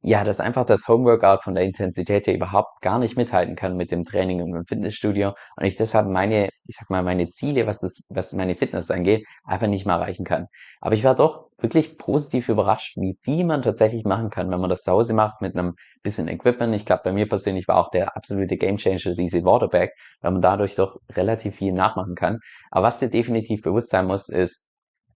ja, 0.00 0.22
dass 0.22 0.40
einfach 0.40 0.64
das 0.64 0.86
Homeworkout 0.86 1.42
von 1.42 1.54
der 1.54 1.64
Intensität 1.64 2.26
her 2.26 2.34
überhaupt 2.34 2.80
gar 2.82 2.98
nicht 2.98 3.16
mithalten 3.16 3.56
kann 3.56 3.76
mit 3.76 3.90
dem 3.90 4.04
Training 4.04 4.40
im 4.40 4.64
Fitnessstudio 4.64 5.34
und 5.56 5.64
ich 5.64 5.74
deshalb 5.76 6.08
meine, 6.08 6.50
ich 6.66 6.76
sag 6.76 6.88
mal, 6.88 7.02
meine 7.02 7.26
Ziele, 7.28 7.66
was 7.66 7.80
das, 7.80 8.04
was 8.08 8.32
meine 8.32 8.54
Fitness 8.54 8.90
angeht, 8.90 9.24
einfach 9.44 9.66
nicht 9.66 9.86
mal 9.86 9.96
erreichen 9.96 10.24
kann. 10.24 10.46
Aber 10.80 10.94
ich 10.94 11.02
war 11.02 11.16
doch 11.16 11.48
wirklich 11.58 11.98
positiv 11.98 12.48
überrascht, 12.48 12.96
wie 12.96 13.14
viel 13.20 13.44
man 13.44 13.62
tatsächlich 13.62 14.04
machen 14.04 14.30
kann, 14.30 14.50
wenn 14.50 14.60
man 14.60 14.70
das 14.70 14.82
zu 14.82 14.92
Hause 14.92 15.14
macht 15.14 15.40
mit 15.40 15.56
einem 15.56 15.74
bisschen 16.02 16.28
Equipment. 16.28 16.74
Ich 16.76 16.86
glaube, 16.86 17.02
bei 17.04 17.12
mir 17.12 17.28
persönlich 17.28 17.66
war 17.66 17.78
auch 17.78 17.90
der 17.90 18.16
absolute 18.16 18.56
Gamechanger 18.56 19.14
diese 19.16 19.44
Waterbag, 19.44 19.88
weil 20.20 20.30
man 20.32 20.42
dadurch 20.42 20.76
doch 20.76 20.96
relativ 21.10 21.56
viel 21.56 21.72
nachmachen 21.72 22.14
kann. 22.14 22.38
Aber 22.70 22.86
was 22.86 23.00
dir 23.00 23.10
definitiv 23.10 23.62
bewusst 23.62 23.90
sein 23.90 24.06
muss, 24.06 24.28
ist, 24.28 24.67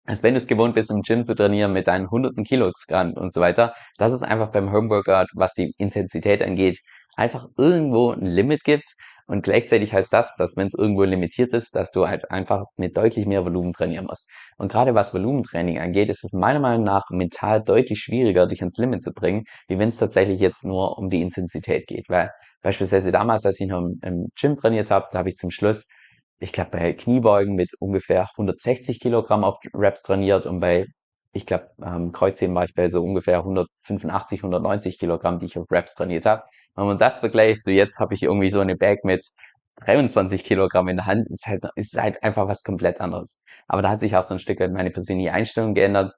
als 0.05 0.23
wenn 0.23 0.35
du 0.35 0.39
es 0.39 0.47
gewohnt 0.47 0.75
bist, 0.75 0.91
im 0.91 1.03
Gym 1.03 1.25
zu 1.25 1.35
trainieren 1.35 1.73
mit 1.73 1.87
deinen 1.87 2.11
hunderten 2.11 2.45
Kilogramm 2.45 3.13
und 3.15 3.33
so 3.33 3.41
weiter, 3.41 3.75
dass 3.99 4.13
es 4.13 4.23
einfach 4.23 4.51
beim 4.51 4.73
Homeworkout, 4.73 5.27
was 5.35 5.55
die 5.55 5.73
Intensität 5.79 6.43
angeht, 6.43 6.81
einfach 7.17 7.47
irgendwo 7.57 8.13
ein 8.13 8.27
Limit 8.27 8.65
gibt. 8.65 8.95
Und 9.27 9.45
gleichzeitig 9.45 9.93
heißt 9.93 10.13
das, 10.13 10.35
dass 10.37 10.57
wenn 10.57 10.67
es 10.67 10.75
irgendwo 10.77 11.05
limitiert 11.05 11.53
ist, 11.53 11.77
dass 11.77 11.93
du 11.93 12.09
halt 12.09 12.31
einfach 12.31 12.65
mit 12.77 12.97
deutlich 12.97 13.25
mehr 13.25 13.45
Volumen 13.45 13.73
trainieren 13.73 14.07
musst. 14.07 14.31
Und 14.59 14.71
gerade 14.71 14.95
was 14.95 15.15
Volumentraining 15.15 15.79
angeht, 15.79 16.11
ist 16.11 16.25
es 16.25 16.33
meiner 16.33 16.59
Meinung 16.59 16.85
nach 16.85 17.05
mental 17.11 17.63
deutlich 17.63 18.01
schwieriger, 18.01 18.47
dich 18.47 18.61
ans 18.61 18.79
Limit 18.79 19.03
zu 19.03 19.13
bringen, 19.13 19.45
wie 19.69 19.79
wenn 19.79 19.89
es 19.89 19.99
tatsächlich 19.99 20.41
jetzt 20.41 20.65
nur 20.65 20.99
um 20.99 21.09
die 21.09 21.23
Intensität 21.23 21.87
geht. 21.87 22.07
Weil 22.09 22.31
beispielsweise 22.63 23.13
damals, 23.13 23.47
als 23.47 23.61
ich 23.61 23.69
noch 23.69 23.79
im, 23.79 24.01
im 24.03 24.27
Gym 24.39 24.57
trainiert 24.57 24.91
habe, 24.91 25.07
da 25.13 25.21
habe 25.21 25.29
ich 25.29 25.37
zum 25.37 25.51
Schluss 25.51 25.89
ich 26.43 26.53
glaube, 26.53 26.71
bei 26.73 26.93
Kniebeugen 26.93 27.55
mit 27.55 27.71
ungefähr 27.79 28.29
160 28.37 28.99
Kilogramm 29.01 29.45
auf 29.45 29.59
Reps 29.75 30.03
trainiert 30.03 30.45
und 30.45 30.59
bei, 30.61 30.87
ich 31.33 31.47
glaube, 31.47 31.71
ähm, 31.85 32.13
Kreuzheben 32.13 32.55
war 32.55 32.65
ich 32.65 32.75
bei 32.75 32.89
so 32.91 33.03
ungefähr 33.03 33.39
185, 33.39 34.41
190 34.41 34.99
Kilogramm, 34.99 35.39
die 35.39 35.47
ich 35.47 35.57
auf 35.57 35.71
Reps 35.71 35.95
trainiert 35.95 36.27
habe. 36.27 36.43
Wenn 36.75 36.87
man 36.87 36.99
das 36.99 37.21
vergleicht, 37.21 37.63
so 37.63 37.71
jetzt 37.71 38.01
habe 38.01 38.15
ich 38.15 38.25
irgendwie 38.25 38.51
so 38.51 38.61
eine 38.61 38.77
Bag 38.77 39.05
mit 39.05 39.25
23 39.85 40.43
Kilogramm 40.43 40.89
in 40.89 40.97
der 40.97 41.07
Hand, 41.07 41.29
ist 41.31 41.47
halt, 41.47 41.65
ist 41.77 41.97
halt 41.97 42.23
einfach 42.25 42.49
was 42.49 42.65
komplett 42.65 43.01
anderes. 43.01 43.41
Aber 43.69 43.83
da 43.83 43.91
hat 43.91 44.01
sich 44.01 44.17
auch 44.17 44.23
so 44.23 44.35
ein 44.35 44.41
Stück 44.41 44.59
weit 44.61 44.73
meine 44.73 44.91
persönliche 44.91 45.33
Einstellung 45.33 45.75
geändert. 45.75 46.13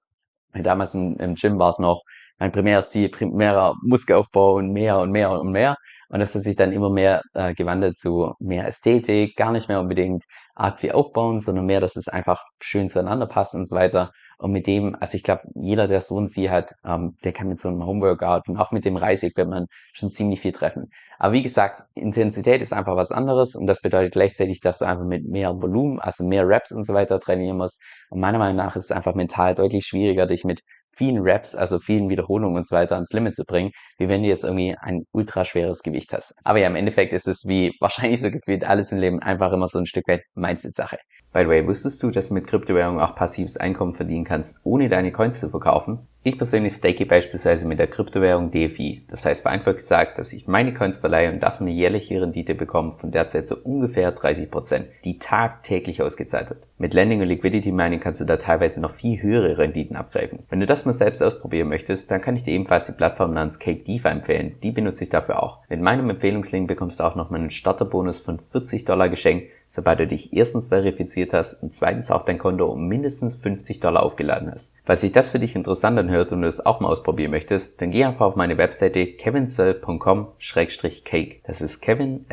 Damals 0.55 0.95
im, 0.95 1.17
im 1.19 1.35
Gym 1.35 1.59
war 1.59 1.71
es 1.71 1.79
noch 1.79 2.03
mein 2.39 2.51
primäres 2.51 2.91
Ziel, 2.91 3.11
primärer 3.11 3.75
Muskelaufbau 3.83 4.55
und 4.55 4.73
mehr 4.73 4.99
und 4.99 5.11
mehr 5.11 5.33
und 5.33 5.53
mehr. 5.53 5.77
Und 6.15 6.21
das 6.21 6.33
hat 6.37 6.45
sich 6.45 6.55
dann 6.55 6.71
immer 6.71 6.91
mehr 6.91 7.23
äh, 7.33 7.55
gewandelt 7.55 7.99
zu 7.99 8.35
mehr 8.39 8.69
Ästhetik, 8.69 9.35
gar 9.35 9.51
nicht 9.51 9.69
mehr 9.69 9.81
unbedingt 9.81 10.23
arg 10.55 10.79
viel 10.79 10.93
aufbauen, 10.93 11.41
sondern 11.41 11.67
mehr, 11.67 11.81
dass 11.81 11.97
es 11.97 12.07
einfach 12.07 12.41
schön 12.63 12.89
zueinander 12.89 13.27
passt 13.27 13.57
und 13.57 13.69
so 13.69 13.75
weiter. 13.75 14.13
Und 14.39 14.53
mit 14.53 14.69
dem, 14.69 14.95
also 15.01 15.17
ich 15.17 15.25
glaube, 15.25 15.43
jeder, 15.57 15.89
der 15.89 16.01
so 16.01 16.17
ein 16.21 16.29
Ziel 16.29 16.51
hat, 16.51 16.71
ähm, 16.85 17.17
der 17.25 17.33
kann 17.33 17.49
mit 17.49 17.59
so 17.59 17.67
einem 17.67 17.85
Homeworkout 17.85 18.43
und 18.47 18.59
auch 18.59 18.71
mit 18.71 18.85
dem 18.85 18.97
Reisig 18.97 19.37
wird 19.37 19.49
man 19.49 19.67
schon 19.93 20.09
ziemlich 20.09 20.41
viel 20.41 20.53
treffen. 20.53 20.89
Aber 21.19 21.33
wie 21.33 21.43
gesagt, 21.43 21.83
Intensität 21.95 22.63
ist 22.63 22.73
einfach 22.73 22.95
was 22.95 23.11
anderes 23.11 23.57
und 23.57 23.67
das 23.67 23.81
bedeutet 23.81 24.13
gleichzeitig, 24.13 24.61
dass 24.61 24.79
du 24.79 24.85
einfach 24.85 25.05
mit 25.07 25.27
mehr 25.27 25.61
Volumen, 25.61 25.99
also 25.99 26.23
mehr 26.23 26.47
Reps 26.47 26.71
und 26.71 26.87
so 26.87 26.95
weiter 26.95 27.19
trainieren 27.19 27.57
musst. 27.57 27.83
Und 28.11 28.21
meiner 28.21 28.39
Meinung 28.39 28.57
nach 28.57 28.77
ist 28.77 28.85
es 28.85 28.93
einfach 28.93 29.17
mental 29.17 29.57
deutlich 29.57 29.85
schwieriger, 29.85 30.27
dich 30.27 30.45
mit 30.45 30.61
vielen 30.97 31.23
Reps, 31.23 31.55
also 31.55 31.79
vielen 31.79 32.09
Wiederholungen 32.09 32.57
und 32.57 32.67
so 32.67 32.75
weiter 32.75 32.95
ans 32.95 33.13
Limit 33.13 33.35
zu 33.35 33.45
bringen, 33.45 33.71
wie 33.99 34.09
wenn 34.09 34.23
du 34.23 34.29
jetzt 34.29 34.45
irgendwie 34.45 34.77
ein 34.81 35.05
ultra 35.13 35.43
Gewicht 35.43 36.13
hast. 36.13 36.35
Aber 36.45 36.59
ja, 36.59 36.67
im 36.67 36.77
Endeffekt 36.77 37.13
ist 37.13 37.29
es 37.29 37.45
wie 37.47 37.73
wahrscheinlich 37.81 38.21
so 38.21 38.31
gefühlt 38.31 38.65
alles 38.65 38.93
im 38.93 38.99
Leben 38.99 39.21
einfach 39.21 39.53
immer 39.53 39.69
so 39.69 39.79
ein 39.79 39.87
Stück 39.87 40.09
weit 40.09 40.23
Mindset-Sache. 40.35 40.99
By 41.33 41.43
the 41.43 41.49
way, 41.49 41.67
wusstest 41.67 42.03
du, 42.03 42.11
dass 42.11 42.29
du 42.29 42.35
mit 42.35 42.47
Kryptowährungen 42.47 43.01
auch 43.01 43.17
passives 43.17 43.57
Einkommen 43.57 43.95
verdienen 43.95 44.25
kannst, 44.25 44.61
ohne 44.65 44.89
deine 44.89 45.11
Coins 45.11 45.41
zu 45.41 45.51
verkaufen? 45.51 46.07
Ich 46.27 46.39
persönlich 46.39 46.73
stake 46.73 47.05
beispielsweise 47.05 47.69
mit 47.69 47.79
der 47.79 47.87
Kryptowährung 47.87 48.51
DFI. 48.51 49.05
Das 49.11 49.27
heißt 49.27 49.43
vereinfacht 49.43 49.77
gesagt, 49.77 50.17
dass 50.17 50.33
ich 50.33 50.47
meine 50.47 50.73
Coins 50.73 50.97
verleihe 50.97 51.31
und 51.31 51.43
davon 51.43 51.67
eine 51.67 51.77
jährliche 51.77 52.19
Rendite 52.19 52.55
bekomme 52.55 52.93
von 52.93 53.11
derzeit 53.11 53.47
so 53.47 53.57
ungefähr 53.63 54.17
30%, 54.17 54.85
die 55.05 55.19
tagtäglich 55.19 56.01
ausgezahlt 56.01 56.49
wird. 56.49 56.63
Mit 56.79 56.95
Lending 56.95 57.21
und 57.21 57.29
Liquidity 57.29 57.73
Mining 57.73 58.01
kannst 58.01 58.23
du 58.23 58.25
da 58.25 58.39
teilweise 58.39 58.81
noch 58.81 58.93
viel 58.93 59.21
höhere 59.21 59.59
Renditen 59.59 59.97
abgreifen. 59.97 60.39
Wenn 60.49 60.61
du 60.61 60.67
das 60.67 60.87
mal 60.87 60.95
selbst 60.95 61.23
ausprobieren 61.23 61.69
möchtest, 61.69 62.11
dann 62.11 62.23
kann 62.23 62.37
ich 62.37 62.43
dir 62.43 62.55
ebenfalls 62.55 62.87
die 62.87 62.93
Plattform 62.93 63.35
namens 63.35 63.59
Cake 63.59 63.85
DeFi 63.85 64.09
empfehlen. 64.09 64.55
Die 64.63 64.71
benutze 64.71 65.05
ich 65.05 65.11
dafür 65.11 65.43
auch. 65.43 65.59
Mit 65.69 65.83
meinem 65.83 66.09
Empfehlungslink 66.09 66.69
bekommst 66.69 67.01
du 67.01 67.05
auch 67.05 67.17
noch 67.17 67.31
einen 67.31 67.51
Starterbonus 67.51 68.19
von 68.19 68.39
40 68.39 68.87
Dollar 68.87 69.11
geschenkt, 69.11 69.49
sobald 69.67 70.01
du 70.01 70.07
dich 70.07 70.33
erstens 70.33 70.69
verifiziert 70.69 71.35
hast 71.35 71.63
und 71.63 71.73
zweitens 71.73 72.11
auch 72.11 72.25
dein 72.25 72.39
Konto 72.39 72.67
um 72.67 72.89
mindestens 72.89 73.35
50 73.35 73.81
Dollar 73.81 74.03
aufgeladen 74.03 74.51
hast. 74.51 74.75
Falls 74.85 75.03
sich 75.03 75.13
das 75.13 75.31
für 75.31 75.39
dich 75.39 75.55
interessant 75.55 75.99
anhört 75.99 76.14
und 76.33 76.43
du 76.43 76.49
es 76.49 76.65
auch 76.65 76.81
mal 76.81 76.89
ausprobieren 76.89 77.31
möchtest, 77.31 77.83
dann 77.83 77.91
geh 77.91 78.05
einfach 78.05 78.27
auf 78.27 78.37
meine 78.37 78.59
Webseite 78.59 79.07
kevinsoe.com-cake. 79.07 81.41
Das 81.47 81.61
ist 81.61 81.81
kevin, 81.81 82.25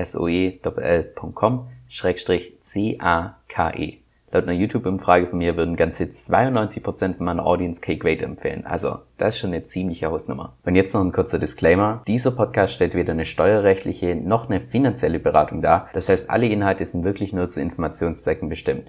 c-a-k-e. 2.59 4.01
Laut 4.33 4.43
einer 4.43 4.53
YouTube-Umfrage 4.53 5.27
von 5.27 5.39
mir 5.39 5.57
würden 5.57 5.75
ganze 5.75 6.05
92% 6.05 7.15
von 7.15 7.25
meiner 7.25 7.45
Audience 7.45 7.81
Cake 7.81 8.05
Weight 8.05 8.21
empfehlen. 8.21 8.65
Also, 8.65 8.99
das 9.17 9.35
ist 9.35 9.41
schon 9.41 9.49
eine 9.49 9.63
ziemliche 9.63 10.09
Hausnummer. 10.09 10.53
Und 10.63 10.75
jetzt 10.75 10.93
noch 10.93 11.01
ein 11.01 11.11
kurzer 11.11 11.37
Disclaimer. 11.37 12.01
Dieser 12.07 12.31
Podcast 12.31 12.73
stellt 12.73 12.95
weder 12.95 13.11
eine 13.11 13.25
steuerrechtliche 13.25 14.15
noch 14.15 14.49
eine 14.49 14.61
finanzielle 14.61 15.19
Beratung 15.19 15.61
dar. 15.61 15.89
Das 15.93 16.07
heißt, 16.07 16.29
alle 16.29 16.47
Inhalte 16.47 16.85
sind 16.85 17.03
wirklich 17.03 17.33
nur 17.33 17.49
zu 17.49 17.59
Informationszwecken 17.59 18.47
bestimmt. 18.47 18.79